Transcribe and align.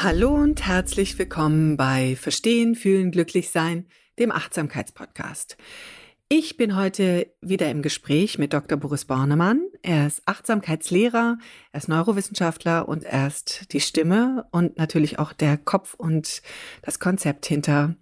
Hallo 0.00 0.32
und 0.32 0.64
herzlich 0.64 1.18
willkommen 1.18 1.76
bei 1.76 2.14
Verstehen, 2.14 2.76
Fühlen, 2.76 3.10
Glücklichsein, 3.10 3.88
dem 4.20 4.30
Achtsamkeitspodcast. 4.30 5.56
Ich 6.28 6.56
bin 6.56 6.76
heute 6.76 7.26
wieder 7.40 7.68
im 7.68 7.82
Gespräch 7.82 8.38
mit 8.38 8.52
Dr. 8.52 8.78
Boris 8.78 9.06
Bornemann. 9.06 9.60
Er 9.82 10.06
ist 10.06 10.22
Achtsamkeitslehrer, 10.24 11.38
er 11.72 11.76
ist 11.76 11.88
Neurowissenschaftler 11.88 12.88
und 12.88 13.02
er 13.02 13.26
ist 13.26 13.72
die 13.72 13.80
Stimme 13.80 14.46
und 14.52 14.78
natürlich 14.78 15.18
auch 15.18 15.32
der 15.32 15.56
Kopf 15.56 15.94
und 15.94 16.42
das 16.82 17.00
Konzept 17.00 17.46
hinter 17.46 17.96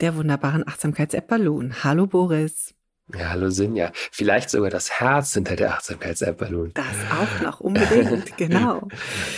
der 0.00 0.16
wunderbaren 0.16 0.66
Achtsamkeits-App 0.66 1.28
Balloon. 1.28 1.84
Hallo 1.84 2.08
Boris. 2.08 2.74
Ja, 3.18 3.30
hallo 3.30 3.50
Sinja. 3.50 3.92
Vielleicht 4.12 4.50
sogar 4.50 4.70
das 4.70 5.00
Herz 5.00 5.34
hinter 5.34 5.56
der 5.56 5.74
Achtsamkeits-App 5.74 6.38
Balloon. 6.38 6.72
Das 6.74 6.86
auch 7.10 7.42
noch 7.42 7.60
unbedingt, 7.60 8.36
genau. 8.36 8.88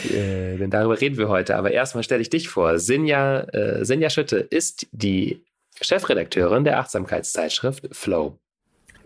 äh, 0.05 0.57
denn 0.57 0.71
darüber 0.71 1.01
reden 1.01 1.17
wir 1.17 1.29
heute. 1.29 1.57
Aber 1.57 1.71
erstmal 1.71 2.05
stelle 2.05 2.23
ich 2.23 2.31
dich 2.31 2.49
vor. 2.49 2.79
Sinja, 2.79 3.41
äh, 3.41 3.85
Sinja 3.85 4.11
Schütte 4.11 4.39
ist 4.39 4.87
die 4.93 5.45
Chefredakteurin 5.81 6.65
der 6.65 6.79
Achtsamkeitszeitschrift 6.79 7.89
Flow. 7.93 8.39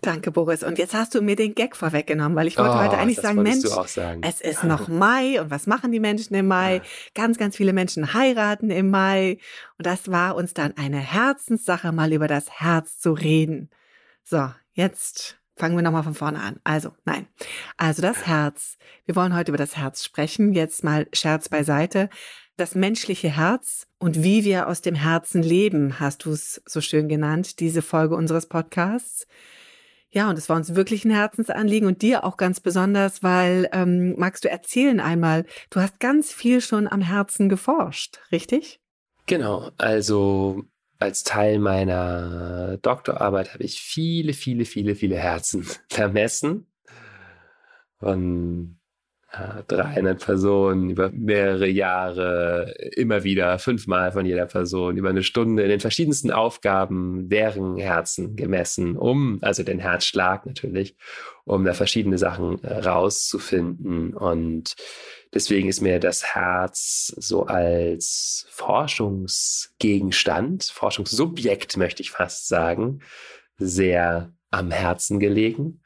Danke, 0.02 0.30
Boris. 0.30 0.62
Und 0.62 0.78
jetzt 0.78 0.94
hast 0.94 1.14
du 1.14 1.20
mir 1.20 1.36
den 1.36 1.54
Gag 1.54 1.74
vorweggenommen, 1.74 2.36
weil 2.36 2.46
ich 2.46 2.58
wollte 2.58 2.72
oh, 2.72 2.78
heute 2.78 2.98
eigentlich 2.98 3.18
sagen, 3.18 3.42
Mensch, 3.42 3.66
sagen. 3.66 4.20
es 4.22 4.40
ist 4.40 4.62
noch 4.64 4.88
Mai 4.88 5.40
und 5.40 5.50
was 5.50 5.66
machen 5.66 5.90
die 5.90 6.00
Menschen 6.00 6.34
im 6.34 6.46
Mai? 6.46 6.76
Ja. 6.76 6.82
Ganz, 7.14 7.38
ganz 7.38 7.56
viele 7.56 7.72
Menschen 7.72 8.14
heiraten 8.14 8.70
im 8.70 8.90
Mai. 8.90 9.38
Und 9.78 9.86
das 9.86 10.10
war 10.10 10.36
uns 10.36 10.54
dann 10.54 10.74
eine 10.76 10.98
Herzenssache, 10.98 11.92
mal 11.92 12.12
über 12.12 12.28
das 12.28 12.50
Herz 12.50 12.98
zu 12.98 13.12
reden. 13.12 13.70
So, 14.28 14.50
jetzt 14.72 15.38
fangen 15.54 15.76
wir 15.76 15.82
nochmal 15.82 16.02
von 16.02 16.16
vorne 16.16 16.40
an. 16.40 16.58
Also, 16.64 16.90
nein. 17.04 17.28
Also 17.76 18.02
das 18.02 18.26
Herz. 18.26 18.76
Wir 19.04 19.14
wollen 19.14 19.36
heute 19.36 19.52
über 19.52 19.56
das 19.56 19.76
Herz 19.76 20.02
sprechen. 20.04 20.52
Jetzt 20.52 20.82
mal 20.82 21.06
Scherz 21.12 21.48
beiseite. 21.48 22.10
Das 22.56 22.74
menschliche 22.74 23.28
Herz 23.28 23.86
und 24.00 24.24
wie 24.24 24.42
wir 24.42 24.66
aus 24.66 24.80
dem 24.80 24.96
Herzen 24.96 25.44
leben, 25.44 26.00
hast 26.00 26.24
du 26.24 26.32
es 26.32 26.60
so 26.66 26.80
schön 26.80 27.08
genannt, 27.08 27.60
diese 27.60 27.82
Folge 27.82 28.16
unseres 28.16 28.46
Podcasts. 28.46 29.28
Ja, 30.10 30.28
und 30.28 30.36
es 30.38 30.48
war 30.48 30.56
uns 30.56 30.74
wirklich 30.74 31.04
ein 31.04 31.12
Herzensanliegen 31.12 31.86
und 31.86 32.02
dir 32.02 32.24
auch 32.24 32.36
ganz 32.36 32.58
besonders, 32.58 33.22
weil, 33.22 33.68
ähm, 33.72 34.16
magst 34.18 34.44
du 34.44 34.50
erzählen 34.50 34.98
einmal, 34.98 35.44
du 35.70 35.80
hast 35.80 36.00
ganz 36.00 36.32
viel 36.32 36.60
schon 36.60 36.88
am 36.88 37.00
Herzen 37.00 37.48
geforscht, 37.48 38.18
richtig? 38.32 38.80
Genau, 39.26 39.70
also 39.78 40.64
als 40.98 41.24
Teil 41.24 41.58
meiner 41.58 42.78
Doktorarbeit 42.78 43.54
habe 43.54 43.64
ich 43.64 43.80
viele, 43.80 44.32
viele, 44.32 44.64
viele, 44.64 44.94
viele 44.94 45.16
Herzen 45.16 45.66
vermessen. 45.88 46.66
Von 47.98 48.76
äh, 49.32 49.62
300 49.68 50.24
Personen 50.24 50.90
über 50.90 51.10
mehrere 51.10 51.66
Jahre, 51.66 52.74
immer 52.94 53.24
wieder 53.24 53.58
fünfmal 53.58 54.12
von 54.12 54.26
jeder 54.26 54.46
Person, 54.46 54.96
über 54.96 55.08
eine 55.08 55.22
Stunde 55.22 55.62
in 55.62 55.68
den 55.68 55.80
verschiedensten 55.80 56.30
Aufgaben 56.30 57.28
deren 57.28 57.76
Herzen 57.76 58.36
gemessen, 58.36 58.96
um, 58.96 59.38
also 59.42 59.62
den 59.62 59.78
Herzschlag 59.78 60.46
natürlich, 60.46 60.96
um 61.44 61.64
da 61.64 61.72
verschiedene 61.72 62.18
Sachen 62.18 62.62
äh, 62.62 62.78
rauszufinden. 62.78 64.14
Und 64.14 64.74
Deswegen 65.34 65.68
ist 65.68 65.80
mir 65.80 65.98
das 66.00 66.24
Herz 66.24 67.14
so 67.16 67.46
als 67.46 68.46
Forschungsgegenstand, 68.50 70.64
Forschungssubjekt 70.64 71.76
möchte 71.76 72.02
ich 72.02 72.10
fast 72.10 72.48
sagen, 72.48 73.02
sehr 73.58 74.32
am 74.50 74.70
Herzen 74.70 75.20
gelegen. 75.20 75.82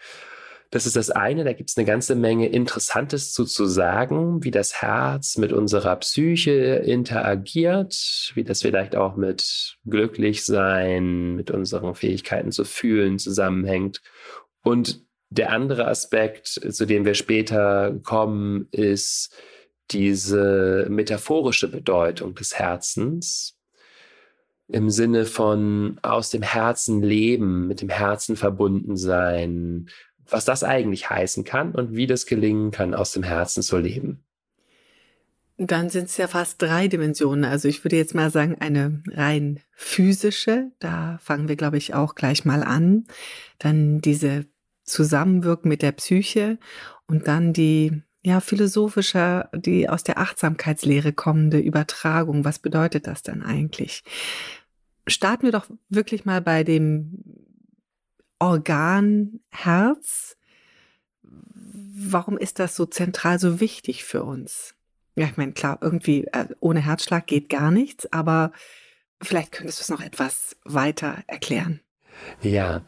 Das 0.73 0.87
ist 0.87 0.95
das 0.95 1.11
eine, 1.11 1.43
da 1.43 1.53
gibt 1.53 1.71
es 1.71 1.77
eine 1.77 1.85
ganze 1.85 2.15
Menge 2.15 2.47
Interessantes 2.47 3.33
zu, 3.33 3.45
zu 3.45 3.67
sagen, 3.67 4.45
wie 4.45 4.53
das 4.53 4.81
Herz 4.81 5.37
mit 5.37 5.53
unserer 5.53 5.97
Psyche 5.97 6.53
interagiert, 6.53 8.31
wie 8.35 8.45
das 8.45 8.63
vielleicht 8.63 8.95
auch 8.95 9.17
mit 9.17 9.79
Glücklichsein, 9.85 11.35
mit 11.35 11.51
unseren 11.51 11.97
Fähigkeiten 11.97 12.53
zu 12.53 12.65
fühlen 12.65 13.19
zusammenhängt. 13.19 14.01
Und 14.63 15.05
der 15.31 15.53
andere 15.53 15.87
Aspekt, 15.87 16.49
zu 16.49 16.87
dem 16.87 17.05
wir 17.05 17.15
später 17.15 17.95
kommen, 18.03 18.69
ist 18.73 19.35
diese 19.91 20.87
metaphorische 20.89 21.69
Bedeutung 21.69 22.35
des 22.35 22.59
Herzens 22.59 23.57
im 24.69 24.91
Sinne 24.91 25.25
von 25.25 25.99
aus 26.03 26.31
dem 26.31 26.43
Herzen 26.43 27.03
leben, 27.03 27.67
mit 27.67 27.81
dem 27.81 27.89
Herzen 27.89 28.37
verbunden 28.37 28.97
sein, 28.97 29.89
was 30.29 30.45
das 30.45 30.63
eigentlich 30.63 31.11
heißen 31.11 31.45
kann 31.45 31.73
und 31.75 31.95
wie 31.95 32.07
das 32.07 32.27
gelingen 32.27 32.71
kann, 32.71 32.95
aus 32.95 33.13
dem 33.13 33.25
Herzen 33.25 33.63
zu 33.63 33.79
leben. 33.79 34.25
Dann 35.57 35.91
sind 35.91 36.05
es 36.05 36.17
ja 36.17 36.27
fast 36.27 36.63
drei 36.63 36.89
Dimensionen. 36.89 37.45
Also 37.45 37.69
ich 37.69 37.85
würde 37.85 37.97
jetzt 37.97 38.15
mal 38.15 38.31
sagen, 38.31 38.57
eine 38.61 39.03
rein 39.11 39.61
physische, 39.73 40.71
da 40.79 41.19
fangen 41.21 41.49
wir, 41.49 41.57
glaube 41.57 41.77
ich, 41.77 41.93
auch 41.93 42.15
gleich 42.15 42.47
mal 42.47 42.63
an. 42.63 43.05
Dann 43.59 44.01
diese 44.01 44.47
Zusammenwirken 44.91 45.69
mit 45.69 45.83
der 45.83 45.93
Psyche 45.93 46.59
und 47.07 47.29
dann 47.29 47.53
die 47.53 48.03
ja 48.23 48.41
philosophische, 48.41 49.49
die 49.55 49.89
aus 49.89 50.05
der 50.05 50.19
Achtsamkeitslehre 50.19 51.13
kommende 51.13 51.59
Übertragung. 51.59 52.45
Was 52.45 52.59
bedeutet 52.59 53.07
das 53.07 53.23
dann 53.23 53.43
eigentlich? 53.43 54.03
Starten 55.07 55.45
wir 55.45 55.53
doch 55.53 55.67
wirklich 55.89 56.25
mal 56.25 56.41
bei 56.41 56.63
dem 56.63 57.25
Organ 58.39 59.41
Herz. 59.51 60.37
Warum 61.23 62.39
ist 62.39 62.59
das 62.59 62.77
so 62.77 62.87
zentral, 62.87 63.39
so 63.39 63.61
wichtig 63.61 64.05
für 64.05 64.23
uns? 64.23 64.75
Ja, 65.17 65.27
ich 65.27 65.37
meine, 65.37 65.53
klar, 65.53 65.79
irgendwie 65.81 66.25
äh, 66.33 66.47
ohne 66.61 66.81
Herzschlag 66.81 67.27
geht 67.27 67.49
gar 67.49 67.71
nichts, 67.71 68.11
aber 68.13 68.53
vielleicht 69.21 69.53
könntest 69.53 69.81
du 69.81 69.83
es 69.83 69.89
noch 69.89 70.01
etwas 70.01 70.57
weiter 70.65 71.23
erklären. 71.27 71.81
Ja, 72.41 72.83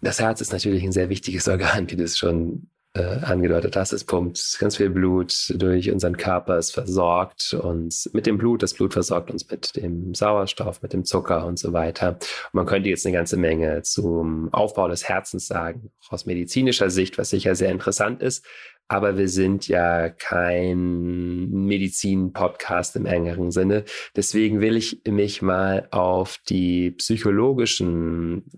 das 0.00 0.20
Herz 0.20 0.40
ist 0.40 0.52
natürlich 0.52 0.82
ein 0.82 0.92
sehr 0.92 1.08
wichtiges 1.08 1.48
Organ, 1.48 1.90
wie 1.90 1.96
du 1.96 2.04
es 2.04 2.18
schon 2.18 2.68
äh, 2.94 3.02
angedeutet 3.02 3.76
hast. 3.76 3.92
Es 3.92 4.04
pumpt 4.04 4.56
ganz 4.58 4.76
viel 4.76 4.90
Blut 4.90 5.54
durch 5.56 5.90
unseren 5.90 6.16
Körper, 6.16 6.56
es 6.56 6.70
versorgt 6.70 7.54
uns 7.54 8.10
mit 8.12 8.26
dem 8.26 8.38
Blut. 8.38 8.62
Das 8.62 8.74
Blut 8.74 8.92
versorgt 8.92 9.30
uns 9.30 9.48
mit 9.48 9.76
dem 9.76 10.14
Sauerstoff, 10.14 10.82
mit 10.82 10.92
dem 10.92 11.04
Zucker 11.04 11.46
und 11.46 11.58
so 11.58 11.72
weiter. 11.72 12.16
Und 12.18 12.54
man 12.54 12.66
könnte 12.66 12.88
jetzt 12.88 13.06
eine 13.06 13.16
ganze 13.16 13.36
Menge 13.36 13.82
zum 13.82 14.52
Aufbau 14.52 14.88
des 14.88 15.08
Herzens 15.08 15.46
sagen, 15.46 15.92
auch 16.04 16.12
aus 16.12 16.26
medizinischer 16.26 16.90
Sicht, 16.90 17.16
was 17.18 17.30
sicher 17.30 17.54
sehr 17.54 17.70
interessant 17.70 18.22
ist. 18.22 18.44
Aber 18.90 19.16
wir 19.16 19.28
sind 19.28 19.68
ja 19.68 20.08
kein 20.08 21.48
Medizin-Podcast 21.48 22.96
im 22.96 23.06
engeren 23.06 23.52
Sinne. 23.52 23.84
Deswegen 24.16 24.60
will 24.60 24.76
ich 24.76 25.02
mich 25.06 25.42
mal 25.42 25.86
auf 25.92 26.38
die 26.48 26.90
psychologischen 26.90 28.50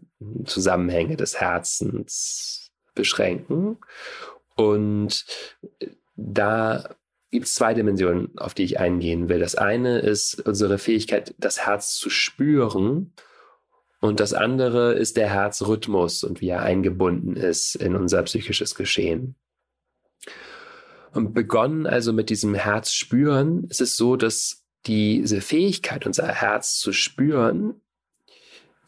Zusammenhänge 0.46 1.18
des 1.18 1.38
Herzens 1.38 2.72
beschränken. 2.94 3.76
Und 4.56 5.26
da 6.16 6.96
gibt 7.30 7.44
es 7.44 7.54
zwei 7.54 7.74
Dimensionen, 7.74 8.30
auf 8.38 8.54
die 8.54 8.64
ich 8.64 8.80
eingehen 8.80 9.28
will. 9.28 9.40
Das 9.40 9.54
eine 9.54 9.98
ist 9.98 10.40
unsere 10.46 10.78
Fähigkeit, 10.78 11.34
das 11.36 11.66
Herz 11.66 11.96
zu 11.96 12.08
spüren. 12.08 13.12
Und 14.00 14.18
das 14.18 14.32
andere 14.32 14.94
ist 14.94 15.18
der 15.18 15.28
Herzrhythmus 15.28 16.24
und 16.24 16.40
wie 16.40 16.48
er 16.48 16.62
eingebunden 16.62 17.36
ist 17.36 17.74
in 17.74 17.94
unser 17.96 18.22
psychisches 18.22 18.74
Geschehen. 18.74 19.36
Und 21.12 21.34
begonnen 21.34 21.86
also 21.86 22.12
mit 22.12 22.30
diesem 22.30 22.54
Herz 22.54 22.92
spüren, 22.92 23.66
es 23.70 23.80
so, 23.96 24.16
dass 24.16 24.64
diese 24.86 25.40
Fähigkeit, 25.40 26.06
unser 26.06 26.26
Herz 26.26 26.78
zu 26.78 26.92
spüren, 26.92 27.80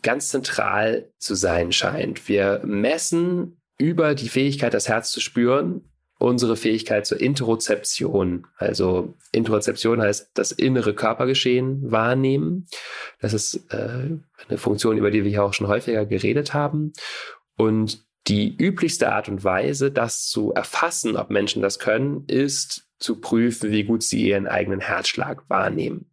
ganz 0.02 0.28
zentral 0.28 1.10
zu 1.18 1.34
sein 1.34 1.72
scheint. 1.72 2.28
Wir 2.28 2.60
messen 2.64 3.60
über 3.78 4.14
die 4.14 4.28
Fähigkeit, 4.28 4.74
das 4.74 4.88
Herz 4.88 5.10
zu 5.10 5.20
spüren, 5.20 5.82
unsere 6.18 6.56
Fähigkeit 6.56 7.06
zur 7.06 7.20
Interozeption. 7.20 8.46
Also 8.56 9.14
Interozeption 9.32 10.00
heißt 10.00 10.30
das 10.34 10.52
innere 10.52 10.94
Körpergeschehen 10.94 11.90
wahrnehmen. 11.90 12.68
Das 13.20 13.34
ist 13.34 13.66
äh, 13.70 14.18
eine 14.48 14.58
Funktion, 14.58 14.96
über 14.96 15.10
die 15.10 15.24
wir 15.24 15.30
hier 15.30 15.44
auch 15.44 15.54
schon 15.54 15.68
häufiger 15.68 16.06
geredet 16.06 16.54
haben. 16.54 16.92
Und 17.56 18.04
die 18.26 18.56
üblichste 18.56 19.12
Art 19.12 19.28
und 19.28 19.44
Weise, 19.44 19.90
das 19.90 20.26
zu 20.26 20.52
erfassen, 20.52 21.16
ob 21.16 21.30
Menschen 21.30 21.62
das 21.62 21.78
können, 21.78 22.24
ist 22.26 22.88
zu 22.98 23.20
prüfen, 23.20 23.70
wie 23.70 23.84
gut 23.84 24.02
sie 24.02 24.28
ihren 24.28 24.46
eigenen 24.46 24.80
Herzschlag 24.80 25.44
wahrnehmen. 25.48 26.10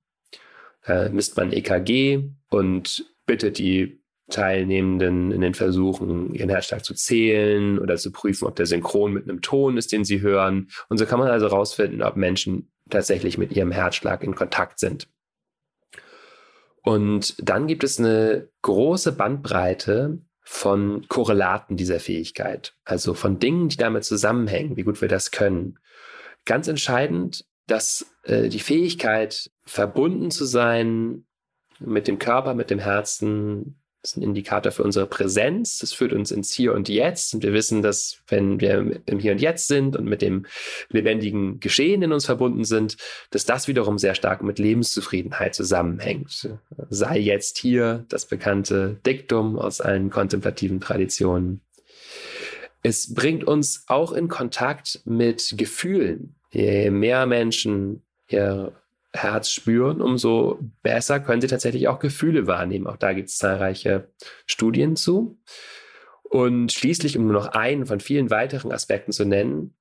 Da 0.86 1.10
misst 1.10 1.38
man 1.38 1.54
EKG 1.54 2.32
und 2.50 3.06
bittet 3.26 3.60
die 3.60 4.02
Teilnehmenden 4.30 5.32
in 5.32 5.42
den 5.42 5.54
Versuchen, 5.54 6.34
ihren 6.34 6.50
Herzschlag 6.50 6.84
zu 6.84 6.94
zählen 6.94 7.80
oder 7.80 7.98
zu 7.98 8.12
prüfen, 8.12 8.48
ob 8.48 8.56
der 8.56 8.66
synchron 8.66 9.14
mit 9.14 9.30
einem 9.30 9.42
Ton 9.42 9.78
ist, 9.78 9.92
den 9.92 10.06
sie 10.06 10.22
hören. 10.22 10.70
Und 10.90 10.98
so 10.98 11.06
kann 11.06 11.20
man 11.20 11.30
also 11.30 11.48
herausfinden, 11.48 12.02
ob 12.02 12.16
Menschen 12.16 12.72
tatsächlich 12.90 13.38
mit 13.38 13.52
ihrem 13.52 13.72
Herzschlag 13.72 14.24
in 14.24 14.36
Kontakt 14.36 14.80
sind. 14.80 15.08
Und 16.84 17.36
dann 17.38 17.68
gibt 17.68 17.84
es 17.84 18.00
eine 18.00 18.50
große 18.64 19.12
Bandbreite 19.12 20.20
von 20.52 21.08
Korrelaten 21.08 21.78
dieser 21.78 22.02
Fähigkeit, 22.02 22.76
also 22.84 23.14
von 23.14 23.40
Dingen, 23.40 23.70
die 23.70 23.78
damit 23.78 24.04
zusammenhängen, 24.04 24.76
wie 24.76 24.84
gut 24.84 25.00
wir 25.00 25.08
das 25.08 25.32
können. 25.32 25.80
Ganz 26.44 26.68
entscheidend, 26.68 27.46
dass 27.68 28.14
äh, 28.24 28.50
die 28.50 28.60
Fähigkeit, 28.60 29.50
verbunden 29.64 30.30
zu 30.30 30.44
sein 30.44 31.26
mit 31.80 32.10
dem 32.10 32.20
Körper, 32.20 32.54
mit 32.54 32.70
dem 32.70 32.80
Herzen, 32.80 33.81
das 34.02 34.14
ist 34.14 34.18
ein 34.18 34.24
Indikator 34.24 34.72
für 34.72 34.84
unsere 34.84 35.06
Präsenz. 35.06 35.78
Das 35.78 35.94
führt 35.94 36.12
uns 36.12 36.32
ins 36.32 36.52
Hier 36.52 36.74
und 36.74 36.90
Jetzt. 36.90 37.36
Und 37.36 37.44
wir 37.44 37.54
wissen, 37.54 37.84
dass 37.84 38.18
wenn 38.28 38.60
wir 38.60 39.00
im 39.06 39.20
Hier 39.20 39.34
und 39.34 39.42
Jetzt 39.42 39.68
sind 39.68 39.96
und 39.96 40.06
mit 40.06 40.24
dem 40.24 40.48
lebendigen 40.90 41.60
Geschehen 41.60 42.02
in 42.02 42.12
uns 42.12 42.26
verbunden 42.26 42.64
sind, 42.64 42.98
dass 43.30 43.46
das 43.46 43.68
wiederum 43.68 44.00
sehr 44.00 44.16
stark 44.16 44.42
mit 44.42 44.58
Lebenszufriedenheit 44.58 45.54
zusammenhängt. 45.54 46.50
Sei 46.90 47.20
jetzt 47.20 47.60
hier 47.60 48.06
das 48.10 48.26
bekannte 48.26 48.98
Diktum 49.06 49.60
aus 49.60 49.82
allen 49.82 50.10
kontemplativen 50.10 50.82
Traditionen. 50.82 51.62
Es 52.82 53.14
bringt 53.14 53.44
uns 53.44 53.84
auch 53.86 54.14
in 54.14 54.28
Kontakt 54.28 55.02
mit 55.06 55.54
Gefühlen. 55.58 56.34
Je 56.50 56.90
mehr 56.90 57.28
Menschen 57.28 58.02
ihr 58.30 58.72
Herz 59.14 59.50
spüren, 59.50 60.02
umso 60.02 60.60
besser 60.84 61.20
können 61.20 61.42
sie 61.42 61.48
tatsächlich 61.48 61.88
auch 61.88 62.00
Gefühle 62.00 62.48
wahrnehmen. 62.48 62.88
Auch 62.88 62.98
da 62.98 63.14
gibt 63.14 63.30
es 63.30 63.38
zahlreiche 63.38 64.10
Studien 64.46 64.96
zu. 64.96 65.40
Und 66.24 66.72
schließlich, 66.72 67.18
um 67.18 67.26
nur 67.26 67.34
noch 67.34 67.48
einen 67.48 67.86
von 67.86 68.00
vielen 68.00 68.30
weiteren 68.30 68.72
Aspekten 68.72 69.12
zu 69.12 69.26
nennen, 69.26 69.76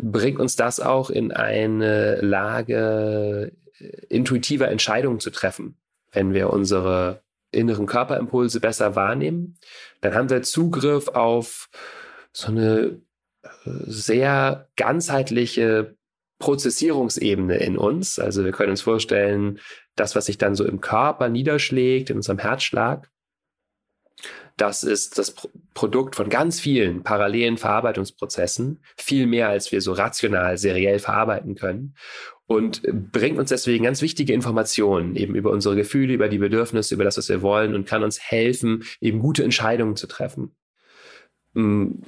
bringt 0.00 0.38
uns 0.38 0.54
das 0.54 0.80
auch 0.80 1.10
in 1.10 1.32
eine 1.32 2.20
Lage 2.20 3.52
äh, 3.78 3.84
intuitiver 4.08 4.68
Entscheidungen 4.68 5.18
zu 5.18 5.30
treffen. 5.30 5.76
Wenn 6.10 6.34
wir 6.34 6.50
unsere 6.50 7.22
inneren 7.50 7.86
Körperimpulse 7.86 8.60
besser 8.60 8.96
wahrnehmen, 8.96 9.58
dann 10.02 10.14
haben 10.14 10.30
wir 10.30 10.42
Zugriff 10.42 11.08
auf 11.08 11.68
so 12.32 12.48
eine 12.48 13.00
äh, 13.42 13.48
sehr 13.64 14.68
ganzheitliche 14.76 15.96
Prozessierungsebene 16.42 17.56
in 17.58 17.78
uns. 17.78 18.18
Also 18.18 18.44
wir 18.44 18.50
können 18.50 18.70
uns 18.70 18.82
vorstellen, 18.82 19.60
das, 19.94 20.16
was 20.16 20.26
sich 20.26 20.38
dann 20.38 20.56
so 20.56 20.64
im 20.64 20.80
Körper 20.80 21.28
niederschlägt, 21.28 22.10
in 22.10 22.16
unserem 22.16 22.38
Herzschlag, 22.38 23.08
das 24.56 24.82
ist 24.82 25.18
das 25.18 25.36
Produkt 25.72 26.16
von 26.16 26.28
ganz 26.28 26.58
vielen 26.58 27.04
parallelen 27.04 27.58
Verarbeitungsprozessen, 27.58 28.82
viel 28.96 29.28
mehr 29.28 29.48
als 29.50 29.70
wir 29.70 29.80
so 29.80 29.92
rational, 29.92 30.58
seriell 30.58 30.98
verarbeiten 30.98 31.54
können 31.54 31.94
und 32.46 32.82
bringt 33.12 33.38
uns 33.38 33.50
deswegen 33.50 33.84
ganz 33.84 34.02
wichtige 34.02 34.32
Informationen 34.32 35.14
eben 35.14 35.36
über 35.36 35.52
unsere 35.52 35.76
Gefühle, 35.76 36.12
über 36.12 36.28
die 36.28 36.38
Bedürfnisse, 36.38 36.94
über 36.96 37.04
das, 37.04 37.16
was 37.18 37.28
wir 37.28 37.40
wollen 37.40 37.76
und 37.76 37.86
kann 37.86 38.02
uns 38.02 38.20
helfen, 38.20 38.82
eben 39.00 39.20
gute 39.20 39.44
Entscheidungen 39.44 39.94
zu 39.94 40.08
treffen. 40.08 40.56
Hm, 41.54 42.02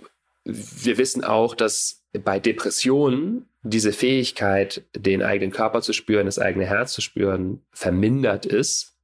wir 0.44 0.98
wissen 0.98 1.22
auch, 1.22 1.54
dass 1.54 2.02
bei 2.12 2.40
Depressionen 2.40 3.46
diese 3.64 3.92
Fähigkeit, 3.92 4.84
den 4.94 5.22
eigenen 5.22 5.50
Körper 5.50 5.80
zu 5.80 5.92
spüren, 5.92 6.26
das 6.26 6.38
eigene 6.38 6.66
Herz 6.66 6.92
zu 6.92 7.00
spüren, 7.00 7.62
vermindert 7.72 8.46
ist. 8.46 8.98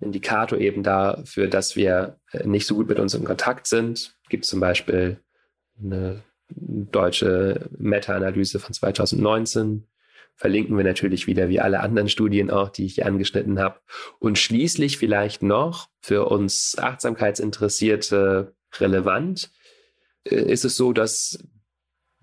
Indikator 0.00 0.58
eben 0.58 0.82
dafür, 0.82 1.46
dass 1.46 1.76
wir 1.76 2.18
äh, 2.32 2.46
nicht 2.46 2.66
so 2.66 2.74
gut 2.74 2.88
mit 2.88 2.98
uns 2.98 3.14
in 3.14 3.24
Kontakt 3.24 3.68
sind. 3.68 4.16
Es 4.24 4.28
gibt 4.28 4.44
zum 4.44 4.60
Beispiel 4.60 5.20
eine 5.78 6.22
deutsche 6.48 7.70
Meta-Analyse 7.78 8.58
von 8.58 8.74
2019. 8.74 9.86
Verlinken 10.34 10.76
wir 10.76 10.84
natürlich 10.84 11.28
wieder 11.28 11.48
wie 11.48 11.60
alle 11.60 11.80
anderen 11.80 12.08
Studien 12.08 12.50
auch, 12.50 12.70
die 12.70 12.86
ich 12.86 12.96
hier 12.96 13.06
angeschnitten 13.06 13.60
habe. 13.60 13.78
Und 14.18 14.38
schließlich 14.38 14.98
vielleicht 14.98 15.44
noch 15.44 15.88
für 16.00 16.26
uns 16.26 16.76
Achtsamkeitsinteressierte 16.76 18.54
relevant 18.80 19.52
äh, 20.24 20.34
ist 20.34 20.64
es 20.64 20.76
so, 20.76 20.92
dass 20.92 21.38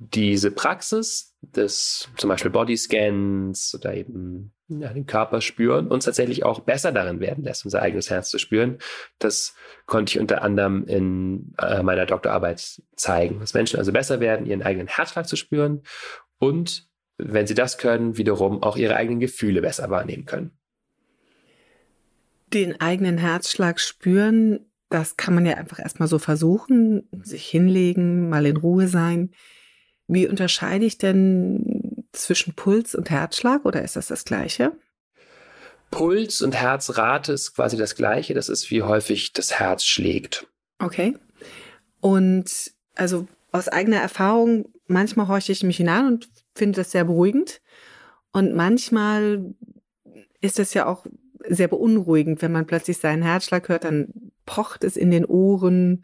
diese 0.10 0.50
Praxis 0.50 1.36
des 1.42 2.10
zum 2.18 2.30
Beispiel 2.30 2.50
Bodyscans 2.50 3.76
oder 3.76 3.94
eben 3.94 4.52
ja, 4.68 4.92
den 4.94 5.06
Körper 5.06 5.42
spüren 5.42 5.88
uns 5.88 6.06
tatsächlich 6.06 6.44
auch 6.44 6.62
besser 6.62 6.92
darin 6.92 7.20
werden 7.20 7.44
lässt, 7.44 7.66
unser 7.66 7.82
eigenes 7.82 8.10
Herz 8.10 8.30
zu 8.30 8.40
spüren. 8.40 8.80
Das 9.20 9.54
konnte 9.86 10.12
ich 10.12 10.20
unter 10.20 10.42
anderem 10.42 10.86
in 10.86 11.54
äh, 11.60 11.84
meiner 11.84 12.06
Doktorarbeit 12.06 12.82
zeigen, 12.96 13.40
dass 13.42 13.54
Menschen 13.54 13.78
also 13.78 13.92
besser 13.92 14.20
werden, 14.20 14.46
ihren 14.46 14.64
eigenen 14.64 14.88
Herzschlag 14.88 15.28
zu 15.28 15.36
spüren 15.36 15.84
und 16.40 16.90
wenn 17.18 17.46
sie 17.46 17.54
das 17.54 17.78
können, 17.78 18.18
wiederum 18.18 18.64
auch 18.64 18.78
ihre 18.78 18.96
eigenen 18.96 19.20
Gefühle 19.20 19.62
besser 19.62 19.92
wahrnehmen 19.92 20.26
können. 20.26 20.52
Den 22.52 22.82
eigenen 22.82 23.20
Herzschlag 23.20 23.80
spüren, 23.80 24.72
das 24.90 25.18
kann 25.18 25.36
man 25.36 25.46
ja 25.46 25.56
einfach 25.56 25.78
erstmal 25.78 26.08
so 26.08 26.18
versuchen, 26.18 27.08
sich 27.22 27.46
hinlegen, 27.46 28.30
mal 28.30 28.48
in 28.48 28.58
Ruhe 28.58 28.88
sein. 28.88 29.32
Wie 30.12 30.28
unterscheide 30.28 30.84
ich 30.84 30.98
denn 30.98 32.04
zwischen 32.12 32.54
Puls 32.54 32.96
und 32.96 33.10
Herzschlag 33.10 33.64
oder 33.64 33.82
ist 33.82 33.96
das 33.96 34.08
das 34.08 34.26
gleiche? 34.26 34.74
Puls 35.90 36.42
und 36.42 36.54
Herzrate 36.54 37.32
ist 37.32 37.56
quasi 37.56 37.78
das 37.78 37.96
gleiche. 37.96 38.34
Das 38.34 38.50
ist, 38.50 38.70
wie 38.72 38.84
häufig 38.84 39.32
das 39.32 39.58
Herz 39.58 39.86
schlägt. 39.86 40.48
Okay. 40.80 41.16
Und 42.02 42.74
also 42.96 43.26
aus 43.54 43.70
eigener 43.70 44.02
Erfahrung, 44.02 44.66
manchmal 44.88 45.30
horche 45.30 45.54
ich 45.54 45.64
mich 45.64 45.78
hinein 45.78 46.08
und 46.08 46.28
finde 46.56 46.82
das 46.82 46.92
sehr 46.92 47.06
beruhigend. 47.06 47.62
Und 48.34 48.54
manchmal 48.54 49.54
ist 50.42 50.60
das 50.60 50.74
ja 50.74 50.88
auch 50.88 51.06
sehr 51.48 51.70
beunruhigend, 51.70 52.42
wenn 52.42 52.52
man 52.52 52.68
plötzlich 52.68 52.98
seinen 52.98 53.24
Herzschlag 53.24 53.70
hört, 53.70 53.86
dann 53.86 54.10
pocht 54.46 54.84
es 54.84 54.98
in 54.98 55.10
den 55.10 55.24
Ohren. 55.24 56.02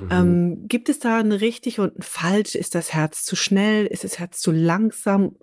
Mhm. 0.00 0.08
Ähm, 0.10 0.68
gibt 0.68 0.88
es 0.88 0.98
da 0.98 1.18
ein 1.18 1.32
richtig 1.32 1.78
und 1.78 1.98
ein 1.98 2.02
falsch? 2.02 2.54
Ist 2.54 2.74
das 2.74 2.92
Herz 2.92 3.24
zu 3.24 3.36
schnell? 3.36 3.86
Ist 3.86 4.04
das 4.04 4.18
Herz 4.18 4.40
zu 4.40 4.52
langsam? 4.52 5.36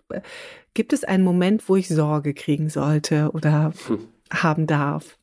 Gibt 0.74 0.94
es 0.94 1.04
einen 1.04 1.24
Moment, 1.24 1.68
wo 1.70 1.76
ich 1.76 1.88
Sorge 1.88 2.34
kriegen 2.34 2.70
sollte 2.70 3.32
oder 3.34 3.74
hm. 3.88 4.08
haben 4.32 4.68
darf? 4.68 5.18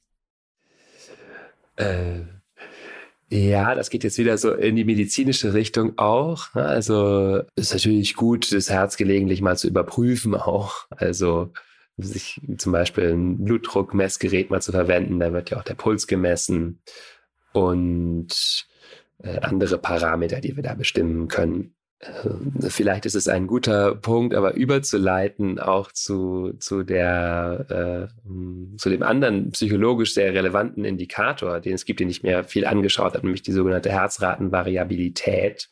Äh, 1.77 2.21
ja, 3.31 3.75
das 3.75 3.91
geht 3.91 4.05
jetzt 4.05 4.19
wieder 4.19 4.39
so 4.39 4.53
in 4.53 4.77
die 4.77 4.85
medizinische 4.85 5.55
Richtung 5.55 5.99
auch. 5.99 6.55
Also 6.55 7.43
ist 7.57 7.73
natürlich 7.73 8.15
gut, 8.15 8.53
das 8.53 8.71
Herz 8.71 8.97
gelegentlich 8.97 9.41
mal 9.41 9.57
zu 9.57 9.67
überprüfen 9.67 10.35
auch. 10.35 10.87
Also 10.91 11.53
sich 11.97 12.41
zum 12.59 12.73
Beispiel 12.73 13.13
ein 13.13 13.45
Blutdruckmessgerät 13.45 14.51
mal 14.51 14.63
zu 14.63 14.73
verwenden, 14.73 15.21
da 15.21 15.33
wird 15.33 15.51
ja 15.51 15.59
auch 15.59 15.65
der 15.65 15.75
Puls 15.75 16.07
gemessen 16.07 16.81
und 17.53 18.33
äh, 18.33 19.04
andere 19.41 19.79
Parameter, 19.79 20.41
die 20.41 20.57
wir 20.57 20.63
da 20.63 20.75
bestimmen 20.75 21.29
können. 21.29 21.75
Äh, 22.01 22.69
vielleicht 22.69 23.07
ist 23.07 23.15
es 23.15 23.29
ein 23.29 23.47
guter 23.47 23.95
Punkt, 23.95 24.35
aber 24.35 24.55
überzuleiten 24.55 25.59
auch 25.59 25.93
zu, 25.93 26.55
zu, 26.59 26.83
der, 26.83 28.11
äh, 28.11 28.79
zu 28.79 28.91
dem 28.91 29.03
anderen 29.03 29.51
psychologisch 29.51 30.15
sehr 30.15 30.35
relevanten 30.35 30.85
Indikator, 30.85 31.61
den 31.61 31.75
es 31.75 31.85
gibt, 31.85 32.01
den 32.01 32.11
ich 32.11 32.23
mir 32.23 32.45
viel 32.45 32.67
angeschaut 32.67 33.15
habe, 33.15 33.27
nämlich 33.27 33.43
die 33.43 33.53
sogenannte 33.53 33.91
Herzratenvariabilität. 33.91 35.69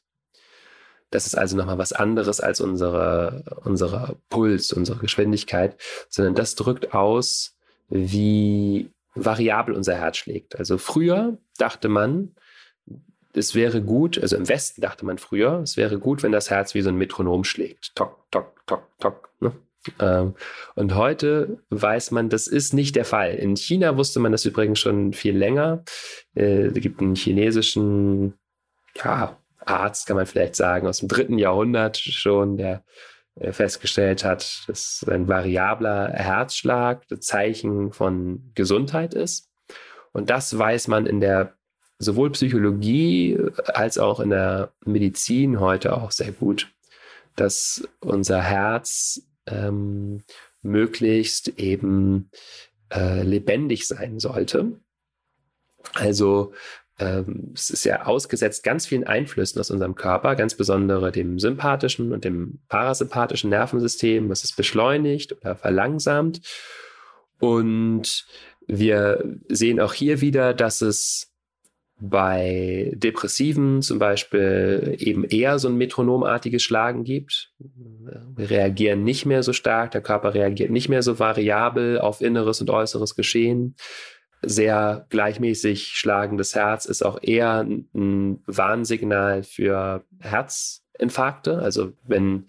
Das 1.10 1.26
ist 1.26 1.34
also 1.34 1.56
nochmal 1.56 1.78
was 1.78 1.92
anderes 1.92 2.40
als 2.40 2.60
unsere, 2.60 3.44
unsere 3.64 4.16
Puls, 4.30 4.72
unsere 4.72 4.98
Geschwindigkeit, 4.98 5.76
sondern 6.08 6.34
das 6.34 6.54
drückt 6.54 6.94
aus, 6.94 7.54
wie 7.90 8.90
variabel 9.14 9.74
unser 9.74 9.94
Herz 9.94 10.16
schlägt. 10.16 10.58
Also 10.58 10.78
früher 10.78 11.36
dachte 11.58 11.90
man, 11.90 12.34
es 13.34 13.54
wäre 13.54 13.82
gut, 13.82 14.20
also 14.20 14.36
im 14.36 14.48
Westen 14.48 14.80
dachte 14.80 15.04
man 15.06 15.18
früher, 15.18 15.60
es 15.60 15.76
wäre 15.76 15.98
gut, 15.98 16.22
wenn 16.22 16.32
das 16.32 16.50
Herz 16.50 16.74
wie 16.74 16.82
so 16.82 16.90
ein 16.90 16.96
Metronom 16.96 17.44
schlägt. 17.44 17.94
Tok, 17.94 18.30
tok, 18.30 18.66
tok, 18.66 18.82
tok. 18.98 19.30
Ne? 19.40 19.52
Ähm, 19.98 20.34
und 20.74 20.94
heute 20.94 21.58
weiß 21.70 22.10
man, 22.10 22.28
das 22.28 22.46
ist 22.46 22.72
nicht 22.72 22.94
der 22.94 23.04
Fall. 23.04 23.34
In 23.34 23.56
China 23.56 23.96
wusste 23.96 24.20
man 24.20 24.32
das 24.32 24.44
übrigens 24.44 24.78
schon 24.78 25.12
viel 25.12 25.36
länger. 25.36 25.84
Äh, 26.34 26.66
es 26.66 26.74
gibt 26.74 27.00
einen 27.00 27.16
chinesischen 27.16 28.34
ja, 29.02 29.36
Arzt, 29.58 30.06
kann 30.06 30.16
man 30.16 30.26
vielleicht 30.26 30.56
sagen, 30.56 30.86
aus 30.86 30.98
dem 30.98 31.08
dritten 31.08 31.38
Jahrhundert 31.38 31.96
schon, 31.96 32.56
der 32.56 32.84
äh, 33.36 33.52
festgestellt 33.52 34.24
hat, 34.24 34.64
dass 34.66 35.04
ein 35.08 35.26
variabler 35.26 36.10
Herzschlag 36.12 37.08
das 37.08 37.20
Zeichen 37.20 37.92
von 37.92 38.52
Gesundheit 38.54 39.14
ist. 39.14 39.50
Und 40.12 40.28
das 40.28 40.56
weiß 40.56 40.88
man 40.88 41.06
in 41.06 41.20
der 41.20 41.56
sowohl 42.02 42.30
Psychologie 42.30 43.38
als 43.66 43.98
auch 43.98 44.20
in 44.20 44.30
der 44.30 44.72
Medizin 44.84 45.60
heute 45.60 45.96
auch 45.96 46.10
sehr 46.10 46.32
gut, 46.32 46.72
dass 47.36 47.86
unser 48.00 48.42
Herz 48.42 49.22
ähm, 49.46 50.22
möglichst 50.62 51.48
eben 51.58 52.30
äh, 52.92 53.22
lebendig 53.22 53.86
sein 53.86 54.18
sollte. 54.18 54.80
Also 55.94 56.52
ähm, 56.98 57.52
es 57.54 57.70
ist 57.70 57.84
ja 57.84 58.04
ausgesetzt 58.04 58.62
ganz 58.62 58.86
vielen 58.86 59.04
Einflüssen 59.04 59.60
aus 59.60 59.70
unserem 59.70 59.94
Körper, 59.94 60.36
ganz 60.36 60.54
besondere 60.54 61.10
dem 61.10 61.38
sympathischen 61.38 62.12
und 62.12 62.24
dem 62.24 62.60
parasympathischen 62.68 63.50
Nervensystem, 63.50 64.28
was 64.28 64.44
es 64.44 64.54
beschleunigt 64.54 65.32
oder 65.32 65.56
verlangsamt. 65.56 66.40
Und 67.40 68.26
wir 68.66 69.38
sehen 69.48 69.80
auch 69.80 69.94
hier 69.94 70.20
wieder, 70.20 70.54
dass 70.54 70.80
es 70.80 71.31
bei 72.04 72.90
Depressiven 72.96 73.80
zum 73.80 74.00
Beispiel 74.00 74.96
eben 74.98 75.22
eher 75.22 75.60
so 75.60 75.68
ein 75.68 75.76
metronomartiges 75.76 76.60
Schlagen 76.60 77.04
gibt. 77.04 77.52
Wir 78.34 78.50
reagieren 78.50 79.04
nicht 79.04 79.24
mehr 79.24 79.44
so 79.44 79.52
stark, 79.52 79.92
der 79.92 80.00
Körper 80.00 80.34
reagiert 80.34 80.70
nicht 80.70 80.88
mehr 80.88 81.02
so 81.02 81.20
variabel 81.20 82.00
auf 82.00 82.20
inneres 82.20 82.60
und 82.60 82.70
äußeres 82.70 83.14
Geschehen. 83.14 83.76
Sehr 84.42 85.06
gleichmäßig 85.10 85.92
schlagendes 85.94 86.56
Herz 86.56 86.86
ist 86.86 87.04
auch 87.04 87.20
eher 87.22 87.60
ein 87.94 88.42
Warnsignal 88.46 89.44
für 89.44 90.04
Herzinfarkte. 90.18 91.60
Also 91.60 91.92
wenn 92.04 92.46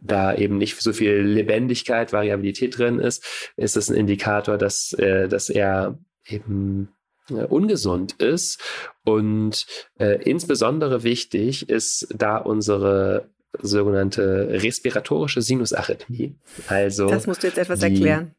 da 0.00 0.34
eben 0.34 0.58
nicht 0.58 0.78
so 0.78 0.92
viel 0.92 1.14
Lebendigkeit, 1.14 2.12
Variabilität 2.12 2.76
drin 2.76 2.98
ist, 2.98 3.24
ist 3.56 3.76
das 3.76 3.88
ein 3.88 3.96
Indikator, 3.96 4.58
dass, 4.58 4.92
äh, 4.92 5.28
dass 5.28 5.48
er 5.48 5.98
eben 6.26 6.90
ungesund 7.28 8.12
ist. 8.14 8.60
Und 9.04 9.66
äh, 9.98 10.22
insbesondere 10.22 11.02
wichtig 11.02 11.68
ist 11.68 12.08
da 12.14 12.36
unsere 12.36 13.28
sogenannte 13.60 14.48
respiratorische 14.62 15.42
Sinusarrhythmie. 15.42 16.34
Also 16.68 17.08
das 17.08 17.26
musst 17.26 17.42
du 17.42 17.48
jetzt 17.48 17.58
etwas 17.58 17.80
die, 17.80 17.86
erklären. 17.86 18.34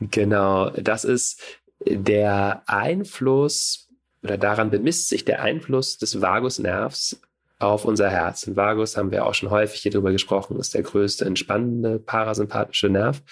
Genau, 0.00 0.70
das 0.70 1.04
ist 1.04 1.42
der 1.84 2.62
Einfluss 2.66 3.88
oder 4.22 4.38
daran 4.38 4.70
bemisst 4.70 5.08
sich 5.08 5.24
der 5.24 5.42
Einfluss 5.42 5.98
des 5.98 6.20
Vagusnervs 6.20 7.20
auf 7.58 7.84
unser 7.84 8.10
Herz. 8.10 8.46
Und 8.46 8.56
Vagus 8.56 8.96
haben 8.96 9.10
wir 9.10 9.26
auch 9.26 9.34
schon 9.34 9.50
häufig 9.50 9.80
hier 9.80 9.92
drüber 9.92 10.12
gesprochen, 10.12 10.58
ist 10.58 10.74
der 10.74 10.82
größte 10.82 11.24
entspannende 11.24 11.98
parasympathische 11.98 12.88
Nerv. 12.88 13.22